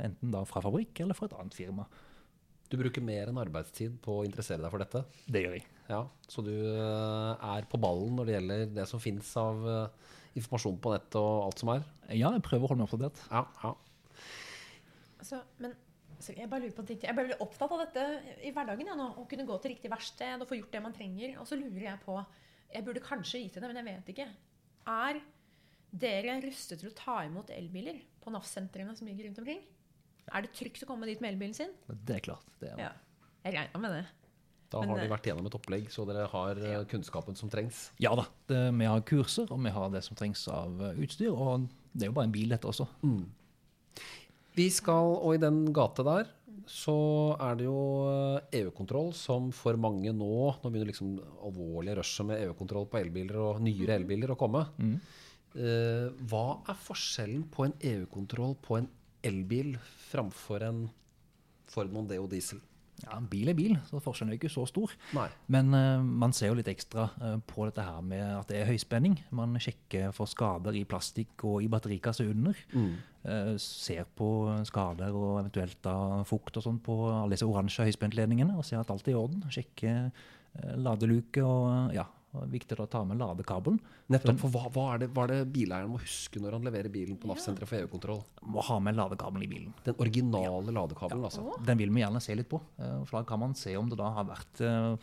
enten 0.00 0.30
da 0.32 0.40
fra 0.48 0.62
fabrikk 0.64 1.02
eller 1.04 1.12
fra 1.18 1.28
et 1.28 1.34
annet 1.36 1.52
firma. 1.58 1.84
Du 2.74 2.80
bruker 2.80 3.04
mer 3.06 3.30
enn 3.30 3.38
arbeidstid 3.38 4.00
på 4.02 4.16
å 4.18 4.24
interessere 4.26 4.64
deg 4.64 4.72
for 4.72 4.82
dette. 4.82 5.04
Det 5.30 5.44
gjør 5.44 5.52
jeg. 5.54 5.66
Ja, 5.86 6.00
Så 6.26 6.42
du 6.42 6.50
eh, 6.50 7.44
er 7.54 7.66
på 7.70 7.78
ballen 7.78 8.16
når 8.18 8.26
det 8.26 8.34
gjelder 8.34 8.62
det 8.80 8.86
som 8.90 9.02
fins 9.02 9.28
av 9.38 9.60
eh, 9.70 10.14
informasjon 10.40 10.80
på 10.82 10.90
nettet 10.90 11.18
og 11.20 11.44
alt 11.44 11.62
som 11.62 11.70
er? 11.76 11.84
Ja, 12.08 12.32
jeg 12.34 12.42
prøver 12.42 12.66
å 12.66 12.72
holde 12.72 12.82
meg 12.82 12.90
oppdatert. 12.90 13.20
Ja, 13.30 13.44
ja. 13.62 14.24
Altså, 15.20 15.38
men 15.62 15.76
jeg 16.24 16.48
bare 16.50 16.64
lurer 16.64 16.74
på 16.74 16.86
ting. 16.88 16.98
Jeg 17.04 17.14
ble 17.14 17.28
veldig 17.28 17.38
opptatt 17.46 17.76
av 17.76 17.84
dette 17.84 18.08
i 18.42 18.50
hverdagen. 18.56 18.90
Ja, 18.90 18.98
nå, 18.98 19.06
å 19.22 19.26
kunne 19.30 19.46
gå 19.46 19.60
til 19.62 19.74
riktig 19.76 19.92
verksted 19.92 20.42
og 20.42 20.50
få 20.50 20.58
gjort 20.58 20.74
det 20.74 20.82
man 20.82 20.96
trenger. 20.96 21.38
Og 21.44 21.46
så 21.46 21.60
lurer 21.60 21.92
jeg 21.92 22.02
på 22.02 22.18
Jeg 22.74 22.88
burde 22.88 23.04
kanskje 23.04 23.44
vite 23.44 23.62
det, 23.62 23.70
men 23.70 23.78
jeg 23.78 23.90
vet 23.92 24.12
ikke. 24.16 24.28
Er 24.90 25.22
dere 25.94 26.40
rustet 26.42 26.82
til 26.82 26.90
å 26.90 26.98
ta 26.98 27.20
imot 27.22 27.54
elbiler 27.54 28.02
på 28.24 28.34
NAF-sentrene 28.34 28.96
som 28.98 29.06
ligger 29.06 29.28
rundt 29.28 29.44
omkring? 29.44 29.62
Er 30.32 30.46
det 30.46 30.52
trygt 30.56 30.82
å 30.84 30.88
komme 30.88 31.06
dit 31.06 31.20
med 31.20 31.34
elbilen 31.34 31.54
sin? 31.56 31.72
Det 31.90 32.16
er 32.16 32.24
klart. 32.24 32.46
Det 32.60 32.70
er, 32.72 32.78
Ja. 32.80 32.92
Jeg 33.44 33.58
regner 33.58 33.80
med 33.82 33.92
det. 33.92 34.04
Da 34.72 34.80
har 34.80 34.96
de 34.98 35.04
eh, 35.04 35.10
vært 35.12 35.26
gjennom 35.28 35.46
et 35.46 35.54
opplegg, 35.54 35.90
så 35.92 36.06
dere 36.08 36.24
har 36.32 36.58
eh, 36.58 36.84
kunnskapen 36.90 37.36
som 37.36 37.50
trengs. 37.52 37.90
ja 38.00 38.14
da. 38.16 38.24
Det, 38.48 38.62
vi 38.74 38.86
har 38.88 39.02
kurser, 39.06 39.50
og 39.52 39.60
vi 39.62 39.70
har 39.70 39.90
det 39.92 40.00
som 40.02 40.16
trengs 40.16 40.46
av 40.48 40.80
eh, 40.80 41.02
utstyr. 41.04 41.30
Og 41.30 41.68
det 41.92 42.06
er 42.06 42.10
jo 42.10 42.16
bare 42.16 42.30
en 42.30 42.34
bil, 42.34 42.48
dette 42.48 42.66
også. 42.66 42.88
Vi 44.54 44.66
skal, 44.70 45.12
og 45.20 45.34
i 45.36 45.42
den 45.42 45.66
gate 45.76 46.02
der, 46.06 46.32
så 46.70 46.96
er 47.42 47.58
det 47.60 47.66
jo 47.66 47.76
EU-kontroll 48.56 49.10
som 49.12 49.50
for 49.52 49.76
mange 49.76 50.12
nå 50.16 50.28
Nå 50.62 50.70
begynner 50.70 50.88
liksom 50.88 51.18
alvorlige 51.44 51.98
rushet 51.98 52.26
med 52.30 52.40
EU-kontroll 52.46 52.86
på 52.88 53.00
elbiler 53.02 53.36
og 53.42 53.60
nyere 53.60 53.98
elbiler 53.98 54.32
å 54.32 54.38
komme. 54.40 54.64
Eh, 54.80 56.08
hva 56.30 56.44
er 56.70 56.78
forskjellen 56.86 57.44
på 57.52 57.66
en 57.68 57.74
EU-kontroll 57.92 58.56
på 58.64 58.78
en 58.80 58.88
elbil 59.26 59.74
framfor 60.10 60.64
en 60.68 60.86
Ford 61.70 61.92
Mondeo 61.92 62.28
diesel? 62.30 62.60
Ja, 63.02 63.18
Bil 63.18 63.50
er 63.50 63.56
bil, 63.58 63.74
så 63.88 63.98
forskjellen 64.02 64.32
er 64.32 64.38
ikke 64.38 64.52
så 64.52 64.64
stor. 64.70 64.92
Nei. 65.16 65.26
Men 65.52 65.74
uh, 65.74 66.04
man 66.04 66.32
ser 66.36 66.52
jo 66.52 66.58
litt 66.58 66.70
ekstra 66.70 67.08
uh, 67.18 67.34
på 67.42 67.66
dette 67.66 67.82
her 67.84 68.04
med 68.06 68.22
at 68.22 68.52
det 68.52 68.60
er 68.60 68.70
høyspenning. 68.70 69.16
Man 69.34 69.58
sjekker 69.60 70.14
for 70.14 70.30
skader 70.30 70.76
i 70.78 70.84
plastikk 70.88 71.44
og 71.48 71.58
i 71.64 71.70
batterikasse 71.72 72.26
under. 72.30 72.60
Eh, 73.24 73.54
ser 73.60 74.04
på 74.18 74.28
skader 74.68 75.14
og 75.16 75.38
eventuelt 75.40 75.78
da 75.84 75.96
fukt 76.28 76.58
og 76.60 76.66
sånn 76.66 76.80
på 76.84 76.96
alle 77.08 77.32
disse 77.32 77.48
oransje 77.48 77.86
høyspentledningene 77.88 78.52
og 78.52 78.66
ser 78.68 78.82
at 78.82 78.92
alt 78.92 79.08
er 79.08 79.14
i 79.14 79.18
orden. 79.18 79.46
Sjekker 79.52 80.10
ladeluke 80.78 81.42
og 81.42 81.94
ja, 81.96 82.04
og 82.34 82.48
viktig 82.50 82.76
å 82.82 82.86
ta 82.90 83.00
med 83.06 83.20
ladekabelen. 83.22 83.76
Nettopp. 84.10 84.40
For 84.42 84.50
hva, 84.54 84.62
hva, 84.74 84.84
er 84.94 85.02
det, 85.04 85.08
hva 85.14 85.24
er 85.26 85.32
det 85.32 85.52
bileieren 85.54 85.92
må 85.92 86.00
huske 86.02 86.42
når 86.42 86.56
han 86.58 86.66
leverer 86.66 86.90
bilen 86.92 87.18
på 87.20 87.30
NAF-senteret 87.30 87.70
for 87.70 87.78
EU-kontroll? 87.78 88.22
Må 88.50 88.64
ha 88.66 88.78
med 88.82 88.98
ladekabelen 88.98 89.46
i 89.46 89.50
bilen. 89.50 89.74
Den 89.86 89.98
originale 90.02 90.74
ladekabelen, 90.74 91.24
altså. 91.28 91.46
Den 91.64 91.78
vil 91.78 91.94
vi 91.94 92.02
gjerne 92.02 92.22
se 92.24 92.34
litt 92.38 92.50
på. 92.50 92.60
eh, 92.78 92.98
For 93.06 93.20
da 93.20 93.24
kan 93.28 93.40
man 93.44 93.54
se 93.58 93.76
om 93.78 93.88
det 93.92 94.00
da 94.02 94.10
har 94.18 94.26
vært 94.28 94.60
eh, 94.66 94.96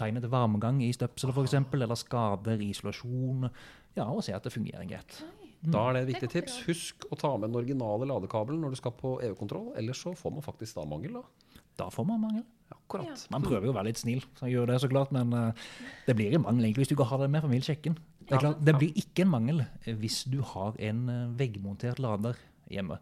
tegnet 0.00 0.26
til 0.26 0.34
varmegang 0.34 0.82
i 0.82 0.90
støpselet 0.94 1.38
f.eks., 1.38 1.56
eller 1.78 2.00
skader 2.00 2.60
i 2.60 2.72
isolasjon. 2.74 3.48
Ja, 3.94 4.08
og 4.10 4.24
se 4.26 4.34
at 4.34 4.42
det 4.42 4.52
fungerer 4.54 4.86
greit. 4.90 5.22
Da 5.64 5.86
er 5.88 5.94
det 5.96 6.00
et 6.02 6.10
viktig 6.12 6.28
tips. 6.34 6.58
Husk 6.66 7.06
å 7.08 7.16
ta 7.16 7.30
med 7.38 7.48
den 7.48 7.56
originale 7.62 8.04
ladekabelen 8.10 8.60
når 8.60 8.74
du 8.74 8.80
skal 8.82 8.92
på 8.98 9.14
EU-kontroll, 9.24 9.70
ellers 9.80 10.02
så 10.04 10.12
får 10.18 10.34
man 10.34 10.44
faktisk 10.44 10.76
da 10.76 10.84
mangel. 10.84 11.20
da. 11.22 11.60
Da 11.78 11.86
får 11.90 12.04
man 12.06 12.20
mangel. 12.20 12.44
Akkurat. 12.84 13.26
Man 13.32 13.44
prøver 13.44 13.68
jo 13.68 13.72
å 13.72 13.76
være 13.78 13.88
litt 13.90 14.00
snill, 14.00 14.24
så 14.36 14.46
jeg 14.46 14.58
gjør 14.58 14.72
det 14.72 14.80
så 14.82 14.90
klart, 14.92 15.12
men 15.14 15.32
eh, 15.38 15.66
det 16.08 16.16
blir 16.18 16.36
en 16.36 16.44
mangel 16.44 16.68
egentlig 16.68 16.84
hvis 16.84 16.92
du 16.92 16.96
ikke 16.98 17.10
har 17.10 17.22
det 17.24 17.30
med, 17.32 17.44
for 17.44 17.52
vi 17.52 17.60
vil 17.60 17.68
sjekke 17.68 17.90
den. 17.90 17.98
Det, 18.24 18.40
klart, 18.40 18.62
det 18.64 18.74
blir 18.78 19.00
ikke 19.00 19.24
en 19.24 19.32
mangel 19.32 19.62
eh, 19.64 19.94
hvis 20.00 20.22
du 20.30 20.40
har 20.54 20.76
en 20.90 21.04
eh, 21.12 21.28
veggmontert 21.40 22.02
lader 22.02 22.40
hjemme 22.72 23.00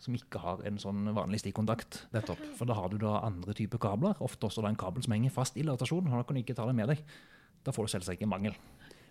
som 0.00 0.16
ikke 0.16 0.40
har 0.40 0.62
en 0.64 0.78
sånn 0.80 1.10
vanlig 1.12 1.42
stikkontakt. 1.42 2.04
Nettopp. 2.14 2.40
For 2.56 2.68
da 2.68 2.76
har 2.78 2.88
du 2.88 2.96
da 3.02 3.18
andre 3.26 3.52
typer 3.56 3.80
kabler, 3.82 4.16
ofte 4.24 4.48
også 4.48 4.64
da 4.64 4.70
en 4.72 4.78
kabel 4.80 5.04
som 5.04 5.12
henger 5.12 5.34
fast 5.34 5.58
i 5.60 5.64
ladestasjonen, 5.66 6.08
da 6.14 6.24
kan 6.24 6.38
du 6.38 6.40
ikke 6.40 6.56
ta 6.56 6.64
det 6.68 6.76
med 6.78 6.88
deg. 6.88 7.02
Da 7.66 7.74
får 7.76 7.84
du 7.84 7.92
selvsagt 7.92 8.16
ikke 8.16 8.30
mangel. 8.30 8.56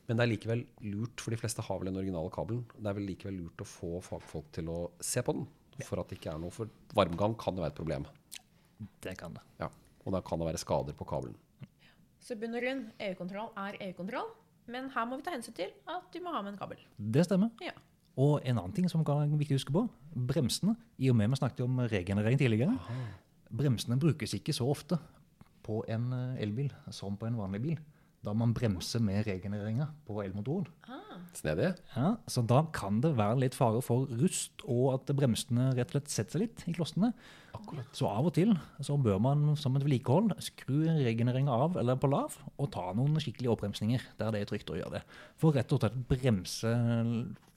Men 0.10 0.18
det 0.18 0.26
er 0.26 0.32
likevel 0.32 0.64
lurt, 0.90 1.22
for 1.22 1.30
de 1.30 1.38
fleste 1.38 1.62
har 1.62 1.78
vel 1.78 1.92
den 1.92 2.00
originale 2.02 2.32
kabelen. 2.34 2.64
Det 2.74 2.90
er 2.90 2.98
vel 2.98 3.06
likevel 3.12 3.38
lurt 3.44 3.62
å 3.62 3.68
få 3.70 4.00
fagfolk 4.02 4.50
til 4.58 4.72
å 4.74 4.80
se 5.06 5.22
på 5.26 5.36
den, 5.38 5.46
for 5.86 6.02
at 6.02 6.10
det 6.10 6.18
ikke 6.18 6.34
er 6.34 6.42
noe. 6.42 6.56
For 6.56 6.74
varmgang 6.98 7.38
kan 7.38 7.54
jo 7.54 7.62
være 7.62 7.76
et 7.76 7.78
problem. 7.78 8.10
Det 9.06 9.14
kan 9.20 9.38
det. 9.38 9.46
Ja. 9.62 9.70
Og 10.06 10.16
da 10.16 10.22
kan 10.26 10.40
det 10.40 10.48
være 10.50 10.62
skader 10.62 10.96
på 10.98 11.08
kabelen. 11.10 11.38
Så 12.20 12.36
bunn 12.40 12.56
og 12.56 12.64
grunn, 12.64 12.88
EU-kontroll 13.00 13.52
er 13.58 13.78
EU-kontroll. 13.90 14.32
Men 14.70 14.90
her 14.94 15.06
må 15.10 15.18
vi 15.18 15.26
ta 15.26 15.34
hensyn 15.34 15.56
til 15.58 15.72
at 15.90 16.10
du 16.14 16.20
må 16.24 16.34
ha 16.36 16.42
med 16.46 16.54
en 16.54 16.60
kabel. 16.60 16.82
Det 16.98 17.26
stemmer. 17.26 17.50
Ja. 17.64 17.74
Og 18.20 18.44
en 18.44 18.58
annen 18.60 18.76
ting 18.76 18.90
som 18.92 19.06
kan 19.08 19.32
viktig 19.40 19.56
å 19.56 19.60
huske 19.62 19.74
på, 19.74 19.86
bremsene. 20.30 20.76
I 21.00 21.10
og 21.12 21.18
med 21.18 21.32
vi 21.32 21.40
snakket 21.40 21.64
om 21.66 21.80
regenerering 21.90 22.40
tidligere, 22.40 22.76
bremsene 23.50 23.98
brukes 24.02 24.36
ikke 24.36 24.54
så 24.56 24.68
ofte 24.70 25.00
på 25.66 25.82
en 25.90 26.12
eh, 26.14 26.42
elbil 26.44 26.74
som 26.94 27.18
på 27.18 27.30
en 27.30 27.40
vanlig 27.40 27.62
bil. 27.64 27.80
Da 28.26 28.34
man 28.36 28.54
bremser 28.54 29.02
med 29.04 29.24
regenereringa 29.28 29.88
på 30.06 30.20
elmotoren. 30.26 30.68
Snedig. 31.38 31.74
Ja, 31.96 32.14
så 32.30 32.44
da 32.46 32.64
kan 32.76 33.00
det 33.04 33.14
være 33.18 33.40
litt 33.44 33.58
fare 33.58 33.82
for 33.86 34.10
rust, 34.20 34.64
og 34.66 34.94
at 34.96 35.12
bremsene 35.16 35.70
rett 35.78 35.92
og 35.92 35.98
slett 35.98 36.14
setter 36.14 36.38
seg 36.38 36.46
litt 36.46 36.66
i 36.70 36.76
klossene. 36.76 37.12
Så 37.96 38.08
av 38.08 38.28
og 38.30 38.34
til 38.38 38.54
så 38.86 38.96
bør 39.02 39.20
man 39.24 39.54
som 39.60 39.76
et 39.76 39.84
vedlikehold 39.86 40.36
skru 40.44 40.86
regenereringa 40.86 41.54
av 41.66 41.78
eller 41.82 42.00
på 42.00 42.10
lav, 42.12 42.38
og 42.58 42.72
ta 42.74 42.90
noen 42.98 43.20
skikkelige 43.22 43.52
oppbremsninger 43.54 44.06
der 44.20 44.34
det 44.36 44.44
er 44.44 44.52
trygt 44.52 44.72
å 44.74 44.80
gjøre 44.80 45.00
det. 45.00 45.04
For 45.42 45.56
rett 45.56 45.74
og 45.76 45.82
slett 45.84 45.98
bremse 46.10 46.74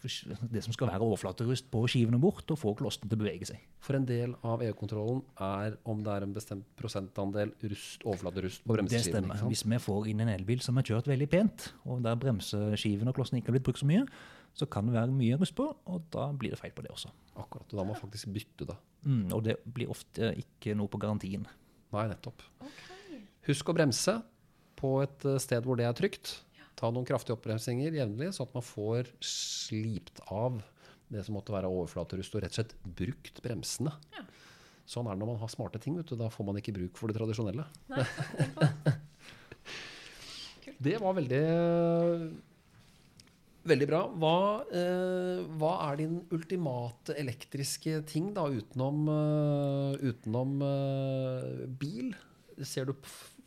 det 0.02 0.62
som 0.64 0.74
skal 0.74 0.90
være 0.90 1.06
overflaterust 1.06 1.68
på 1.72 1.82
skivene 1.90 2.18
bort, 2.22 2.44
og 2.50 2.58
få 2.58 2.74
klossene 2.78 3.08
til 3.08 3.18
å 3.18 3.22
bevege 3.22 3.48
seg. 3.48 3.62
For 3.82 3.98
en 3.98 4.06
del 4.08 4.34
av 4.46 4.62
EU-kontrollen 4.66 5.22
er 5.46 5.76
om 5.88 6.02
det 6.04 6.12
er 6.14 6.26
en 6.26 6.34
bestemt 6.34 6.68
prosentandel 6.78 7.54
rust, 7.70 8.04
overflaterust 8.04 8.64
på 8.66 8.76
bremseskivene. 8.76 9.02
Det 9.02 9.08
stemmer. 9.08 9.34
ikke 9.34 9.42
sant? 9.44 9.54
Hvis 9.54 9.64
vi 9.70 9.80
får 9.86 10.08
inn 10.12 10.22
en 10.24 10.32
elbil 10.34 10.62
som 10.64 10.78
er 10.80 10.88
kjørt 10.90 11.10
veldig 11.10 11.28
pent, 11.32 11.68
og 11.86 12.02
der 12.06 12.18
bremseskivene 12.26 13.12
og 13.12 13.18
klossene 13.18 13.42
ikke 13.42 13.52
har 13.52 13.58
blitt 13.58 13.68
brukt 13.70 13.82
så 13.82 13.88
mye, 13.90 14.04
så 14.52 14.68
kan 14.68 14.88
det 14.88 14.96
være 14.98 15.14
mye 15.16 15.38
rust 15.40 15.56
på, 15.56 15.64
og 15.70 16.08
da 16.12 16.26
blir 16.36 16.52
det 16.52 16.60
feil 16.60 16.74
på 16.76 16.84
det 16.84 16.92
også. 16.92 17.08
Akkurat. 17.40 17.64
Og 17.70 17.78
da 17.78 17.84
må 17.86 17.94
man 17.94 18.00
faktisk 18.02 18.28
bytte 18.34 18.68
det. 18.68 18.76
Mm, 19.06 19.24
og 19.32 19.46
det 19.46 19.56
blir 19.64 19.90
ofte 19.92 20.34
ikke 20.42 20.76
noe 20.76 20.92
på 20.92 21.00
garantien. 21.00 21.46
Nei, 21.92 22.04
nettopp. 22.10 22.44
Husk 23.48 23.70
å 23.72 23.74
bremse 23.76 24.18
på 24.78 24.96
et 25.04 25.24
sted 25.42 25.64
hvor 25.64 25.78
det 25.78 25.86
er 25.88 25.96
trygt. 25.96 26.36
Ta 26.82 26.90
noen 26.90 27.06
kraftige 27.06 27.36
oppbremsinger 27.36 27.94
jevnlig, 27.94 28.32
sånn 28.34 28.48
at 28.48 28.56
man 28.58 28.66
får 28.66 29.12
slipt 29.22 30.18
av 30.34 30.58
det 31.12 31.22
som 31.22 31.36
måtte 31.36 31.54
være 31.54 31.70
overflaterust, 31.70 32.34
og 32.34 32.42
rett 32.42 32.54
og 32.56 32.58
slett 32.58 32.74
brukt 32.98 33.38
bremsene. 33.44 33.92
Ja. 34.16 34.24
Sånn 34.88 35.06
er 35.06 35.14
det 35.14 35.22
når 35.22 35.34
man 35.34 35.42
har 35.44 35.50
smarte 35.52 35.80
ting. 35.82 35.94
Vet 36.00 36.10
du. 36.10 36.16
Da 36.18 36.30
får 36.32 36.48
man 36.48 36.58
ikke 36.58 36.74
bruk 36.74 36.98
for 36.98 37.10
det 37.10 37.16
tradisjonelle. 37.20 37.66
Nei, 37.92 38.06
det. 40.88 40.96
Var 40.98 41.20
veldig 41.20 41.42
Veldig 43.62 43.86
bra. 43.86 44.00
Hva, 44.18 44.36
eh, 44.74 45.44
hva 45.60 45.72
er 45.86 46.00
din 46.00 46.16
ultimate 46.34 47.14
elektriske 47.14 48.00
ting, 48.10 48.32
da, 48.34 48.48
utenom, 48.50 49.04
uh, 49.06 49.94
utenom 50.02 50.56
uh, 50.66 51.62
bil? 51.78 52.10
Ser 52.66 52.90
du 52.90 52.96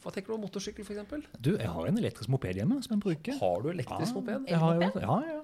Hva 0.05 0.11
tenker 0.13 0.29
du 0.29 0.35
om 0.37 0.43
motorsykkel, 0.45 0.85
f.eks.? 0.85 1.29
Du, 1.41 1.55
jeg 1.57 1.69
har 1.73 1.87
en 1.89 1.97
elektrisk 1.97 2.29
moped 2.29 2.59
hjemme 2.59 2.77
som 2.85 2.93
jeg 2.93 3.01
bruker. 3.01 3.37
Har 3.41 3.63
du 3.63 3.71
elektrisk 3.71 4.13
moped? 4.19 4.45
Jeg 4.51 4.59
har, 4.61 4.75
jo- 4.77 5.01
ja, 5.01 5.15
ja. 5.31 5.39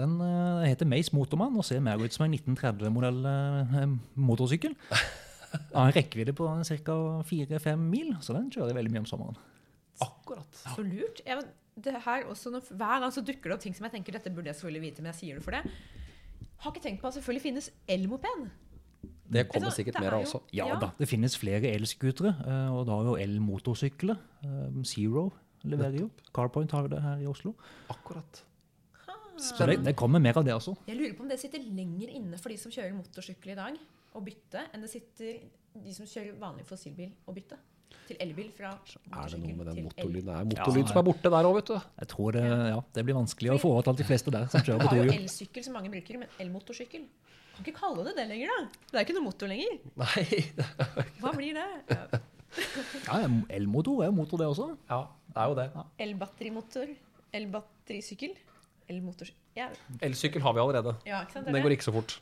Den 0.00 0.14
uh, 0.24 0.62
heter 0.64 0.88
Mace 0.88 1.12
Motormann 1.12 1.58
og 1.60 1.66
ser 1.68 1.82
mer 1.84 2.00
ut 2.00 2.14
som 2.14 2.24
en 2.24 2.32
1930-modell 2.38 3.18
uh, 3.28 3.82
motorsykkel. 4.16 4.72
Har 5.74 5.90
en 5.90 5.92
rekkevidde 5.96 6.32
på 6.38 6.46
ca. 6.64 6.96
4-5 7.28 7.84
mil, 7.90 8.14
så 8.24 8.32
den 8.36 8.48
kjører 8.54 8.70
jeg 8.72 8.78
veldig 8.78 8.92
mye 8.94 9.02
om 9.04 9.08
sommeren. 9.10 9.36
Akkurat. 10.00 10.48
Så 10.62 10.84
lurt. 10.86 11.20
Jeg, 11.26 11.44
det 11.84 11.96
her 12.06 12.24
også, 12.30 12.52
når, 12.54 12.70
hver 12.70 13.02
gang 13.04 13.12
så 13.12 13.24
dukker 13.26 13.50
det 13.50 13.56
opp 13.58 13.64
ting 13.66 13.76
som 13.76 13.84
jeg 13.88 13.98
tenker 13.98 14.16
dette 14.16 14.32
burde 14.32 14.48
jeg 14.48 14.56
selvfølgelig 14.60 14.84
vite, 14.86 15.02
men 15.04 15.10
jeg 15.12 15.18
sier 15.20 15.40
det 15.40 15.44
for 15.44 15.58
det. 15.58 15.74
Har 16.64 16.72
ikke 16.72 16.84
tenkt 16.86 17.02
på 17.02 17.08
at 17.10 17.12
det 17.12 17.20
selvfølgelig 17.20 17.44
finnes 17.50 17.68
elmoped. 17.90 18.48
Det 19.30 19.46
kommer 19.48 19.70
sikkert 19.70 19.94
det 19.94 20.02
mer 20.02 20.10
er 20.10 20.16
av 20.18 20.24
også. 20.26 20.40
Ja, 20.52 20.66
Ja. 20.66 20.78
da, 20.82 20.90
det 20.98 21.06
finnes 21.08 21.36
flere 21.38 21.70
elscootere, 21.70 22.32
eh, 22.46 22.72
og 22.74 22.86
da 22.86 22.96
har 22.98 23.04
jo 23.04 23.16
elmotorsykler. 23.16 24.18
eh, 24.44 24.82
Zero 24.84 25.30
leverer 25.64 26.00
jo. 26.00 26.10
Carpoint 26.34 26.70
har 26.72 26.88
det 26.88 27.00
her 27.02 27.18
i 27.22 27.26
Oslo. 27.30 27.54
Akkurat. 27.88 28.42
Så 29.40 29.66
det, 29.66 29.78
det 29.84 29.94
kommer 29.96 30.20
mer 30.20 30.36
av 30.36 30.44
det 30.44 30.52
også. 30.52 30.74
Jeg 30.86 30.96
lurer 30.98 31.14
på 31.16 31.22
om 31.22 31.28
det 31.28 31.38
sitter 31.40 31.62
lenger 31.64 32.10
inne 32.12 32.36
for 32.38 32.50
de 32.52 32.58
som 32.60 32.70
kjører 32.72 32.92
motorsykkel 32.92 33.52
i 33.52 33.54
dag, 33.56 33.78
å 34.14 34.20
bytte, 34.20 34.66
enn 34.74 34.82
det 34.82 34.90
sitter 34.90 35.38
de 35.84 35.94
som 35.94 36.04
kjører 36.04 36.34
vanlig 36.38 36.66
fossilbil 36.66 37.12
å 37.26 37.32
bytte. 37.32 37.56
Til 38.08 38.16
elbil 38.24 38.48
fra 38.56 38.70
Er 38.74 39.30
det 39.30 39.38
noe 39.40 39.54
med 39.54 39.68
den 39.70 39.84
motorlyden? 39.86 40.26
Det 40.26 40.34
er 40.34 40.40
Ja, 40.40 40.48
motorlyd 40.52 40.88
som 40.90 41.00
er 41.00 41.06
borte 41.06 41.32
der 41.34 41.48
òg, 41.48 41.54
vet 41.60 41.70
du. 41.70 41.76
Jeg 42.02 42.08
tror 42.12 42.32
det, 42.36 42.44
ja, 42.44 42.80
det 42.96 43.04
blir 43.06 43.18
vanskelig 43.18 43.52
å 43.54 43.58
få 43.62 43.72
overtalt 43.76 44.02
de 44.02 44.06
fleste 44.08 44.34
der 44.34 44.48
som 44.52 44.64
kjører 44.66 44.82
på 44.82 44.90
har 44.92 45.02
jo 45.04 45.16
elsykkel 45.18 45.66
som 45.66 45.76
mange 45.78 45.92
bruker, 45.92 46.18
men 46.24 46.28
elmotorsykkel 46.42 47.06
Kan 47.54 47.66
ikke 47.66 47.76
kalle 47.78 48.04
det 48.08 48.16
det 48.16 48.26
lenger, 48.30 48.50
da. 48.50 48.84
Det 48.90 48.98
er 48.98 49.06
ikke 49.06 49.16
noe 49.18 49.26
motor 49.28 49.50
lenger. 49.50 49.78
Nei. 50.00 50.26
Hva 51.20 51.32
blir 51.36 51.58
det? 51.60 51.68
Ja. 51.92 52.20
Ja, 53.06 53.18
elmotor 53.54 54.02
er 54.02 54.08
jo 54.10 54.14
motor, 54.16 54.40
det 54.40 54.48
også. 54.50 54.70
Ja, 54.90 55.02
det 55.30 55.42
er 55.42 55.50
jo 55.52 55.58
det. 55.58 55.66
Elbatterimotor. 56.06 56.94
Elbatterisykkel. 57.36 58.32
Elmotorsykkel 58.90 59.36
ja. 59.58 59.66
Elsykkel 60.02 60.42
har 60.42 60.54
vi 60.54 60.60
allerede. 60.62 60.94
ja, 61.06 61.20
ikke 61.24 61.32
sant? 61.36 61.46
Det 61.46 61.52
Den 61.52 61.60
er 61.60 61.64
går 61.66 61.74
ikke 61.76 61.86
så 61.88 61.94
fort. 61.94 62.16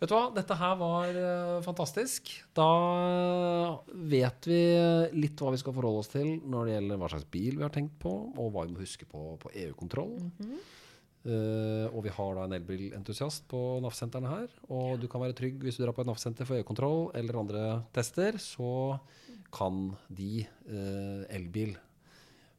Vet 0.00 0.10
du 0.10 0.14
hva, 0.16 0.28
dette 0.34 0.56
her 0.58 0.78
var 0.80 1.18
eh, 1.24 1.58
fantastisk. 1.64 2.30
Da 2.56 2.68
vet 3.94 4.48
vi 4.50 4.62
litt 5.16 5.40
hva 5.40 5.54
vi 5.54 5.60
skal 5.62 5.76
forholde 5.76 6.04
oss 6.04 6.12
til 6.12 6.36
når 6.42 6.66
det 6.66 6.78
gjelder 6.78 7.02
hva 7.02 7.10
slags 7.12 7.28
bil 7.34 7.58
vi 7.58 7.66
har 7.66 7.74
tenkt 7.74 7.98
på, 8.02 8.14
og 8.34 8.54
hva 8.54 8.66
vi 8.66 8.74
må 8.74 8.82
huske 8.82 9.08
på 9.10 9.34
på 9.42 9.52
EU-kontroll. 9.64 10.16
Eh, 11.24 11.86
og 11.88 12.02
vi 12.04 12.12
har 12.12 12.34
da 12.36 12.44
en 12.44 12.56
elbilentusiast 12.58 13.46
på 13.48 13.60
NAF-sentrene 13.80 14.28
her. 14.28 14.50
Og 14.68 14.98
du 15.00 15.08
kan 15.08 15.22
være 15.24 15.36
trygg 15.38 15.62
hvis 15.64 15.78
du 15.78 15.84
drar 15.84 15.96
på 15.96 16.04
et 16.04 16.10
NAF-senter 16.10 16.48
for 16.48 16.58
EU-kontroll 16.58 17.08
eller 17.16 17.40
andre 17.40 17.64
tester, 17.96 18.36
så 18.42 18.98
kan 19.54 19.92
de 20.10 20.42
uh, 20.66 21.22
elbil 21.30 21.76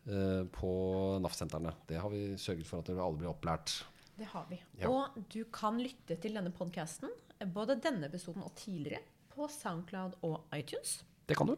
uh, 0.08 0.48
på 0.56 0.72
NAF-sentrene. 1.20 1.74
Det 1.90 2.00
har 2.00 2.08
vi 2.14 2.38
sørget 2.40 2.70
for 2.70 2.80
at 2.80 2.94
alle 2.96 3.20
blir 3.20 3.34
opplært. 3.34 3.74
Det 4.18 4.28
har 4.32 4.46
vi. 4.50 4.60
Ja. 4.80 4.90
Og 4.90 5.18
du 5.34 5.42
kan 5.52 5.78
lytte 5.82 6.16
til 6.24 6.36
denne 6.38 6.52
podkasten, 6.56 7.12
både 7.52 7.76
denne 7.84 8.08
episoden 8.08 8.44
og 8.46 8.54
tidligere, 8.56 9.02
på 9.36 9.48
Soundcloud 9.52 10.16
og 10.24 10.46
iTunes. 10.56 11.02
Det 11.28 11.36
kan 11.36 11.50
du. 11.52 11.56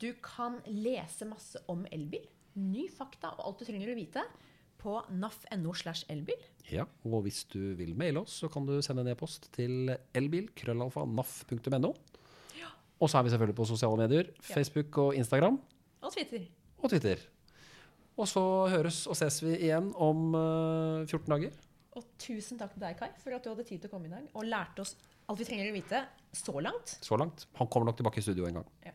Du 0.00 0.10
kan 0.24 0.58
lese 0.66 1.26
masse 1.28 1.60
om 1.72 1.84
elbil, 1.92 2.24
ny 2.56 2.86
fakta 2.92 3.34
og 3.36 3.42
alt 3.50 3.60
du 3.60 3.66
trenger 3.68 3.92
å 3.92 3.96
vite 3.98 4.22
på 4.80 4.94
naf.no 5.12 5.72
slash 5.76 6.04
elbil. 6.12 6.40
Ja, 6.72 6.84
og 7.04 7.22
hvis 7.26 7.42
du 7.52 7.74
vil 7.78 7.92
maile 7.98 8.22
oss, 8.24 8.38
så 8.42 8.48
kan 8.52 8.64
du 8.68 8.74
sende 8.84 9.04
en 9.04 9.12
e-post 9.12 9.50
til 9.56 9.92
elbil.krøllalfa.naf.no. 10.16 11.92
Og 12.96 13.10
så 13.12 13.18
er 13.18 13.26
vi 13.26 13.32
selvfølgelig 13.34 13.56
på 13.58 13.64
sosiale 13.68 13.96
medier. 14.00 14.28
Facebook 14.40 14.96
og 15.02 15.14
Instagram 15.18 15.58
Og 16.00 16.12
Twitter. 16.14 16.46
og 16.80 16.88
Twitter. 16.88 17.20
Og 18.16 18.24
så 18.30 18.40
høres 18.72 19.02
og 19.06 19.16
ses 19.18 19.42
vi 19.44 19.52
igjen 19.66 19.90
om 20.00 20.30
eh, 20.32 21.04
14 21.04 21.26
dager. 21.28 21.52
Og 21.96 22.04
tusen 22.20 22.58
takk 22.60 22.74
til 22.74 22.82
deg, 22.84 22.96
Kai, 23.00 23.08
for 23.22 23.32
at 23.36 23.44
du 23.44 23.50
hadde 23.52 23.64
tid 23.64 23.80
til 23.82 23.88
å 23.90 23.94
komme 23.94 24.08
i 24.10 24.12
dag 24.12 24.26
og 24.36 24.44
lærte 24.44 24.84
oss 24.84 24.94
alt 25.26 25.40
vi 25.40 25.46
trenger 25.48 25.70
å 25.70 25.74
vite 25.74 26.02
så 26.36 26.60
langt. 26.62 26.96
Så 27.02 27.16
langt. 27.18 27.46
Han 27.58 27.68
kommer 27.72 27.88
nok 27.90 27.96
tilbake 27.98 28.20
i 28.20 28.26
studio 28.26 28.46
en 28.46 28.60
gang. 28.60 28.66
Ja. 28.84 28.92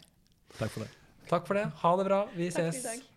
Takk 0.59 0.71
for 0.75 0.85
det. 0.85 0.91
Takk 1.31 1.47
for 1.47 1.57
det. 1.59 1.65
Ha 1.81 1.91
det 1.99 2.05
bra. 2.07 2.19
Vi 2.35 2.49
Takk 2.51 2.59
for 2.61 2.69
i 2.69 2.77
ses. 2.77 2.85
dag. 2.85 3.10